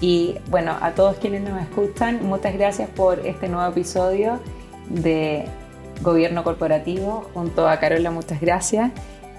Y 0.00 0.37
bueno, 0.48 0.74
a 0.81 0.92
todos 0.92 1.18
quienes 1.18 1.42
nos 1.42 1.61
escuchan, 1.61 2.24
muchas 2.24 2.55
gracias 2.55 2.88
por 2.88 3.18
este 3.26 3.50
nuevo 3.50 3.70
episodio 3.70 4.40
de 4.88 5.44
Gobierno 6.00 6.42
Corporativo. 6.42 7.29
Junto 7.35 7.68
a 7.68 7.79
Carola, 7.79 8.11
muchas 8.11 8.40
gracias. 8.40 8.92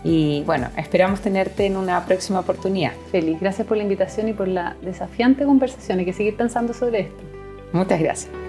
Y 0.03 0.43
bueno, 0.45 0.67
esperamos 0.77 1.21
tenerte 1.21 1.65
en 1.65 1.77
una 1.77 2.05
próxima 2.05 2.41
oportunidad. 2.41 2.91
Feliz, 3.11 3.39
gracias 3.39 3.65
por 3.65 3.77
la 3.77 3.81
invitación 3.81 4.27
y 4.29 4.33
por 4.33 4.47
la 4.47 4.75
desafiante 4.83 5.45
conversación. 5.45 5.97
Hay 5.97 6.05
que 6.05 6.13
seguir 6.13 6.37
pensando 6.37 6.75
sobre 6.75 6.99
esto. 6.99 7.23
Muchas 7.73 7.99
gracias. 7.99 8.46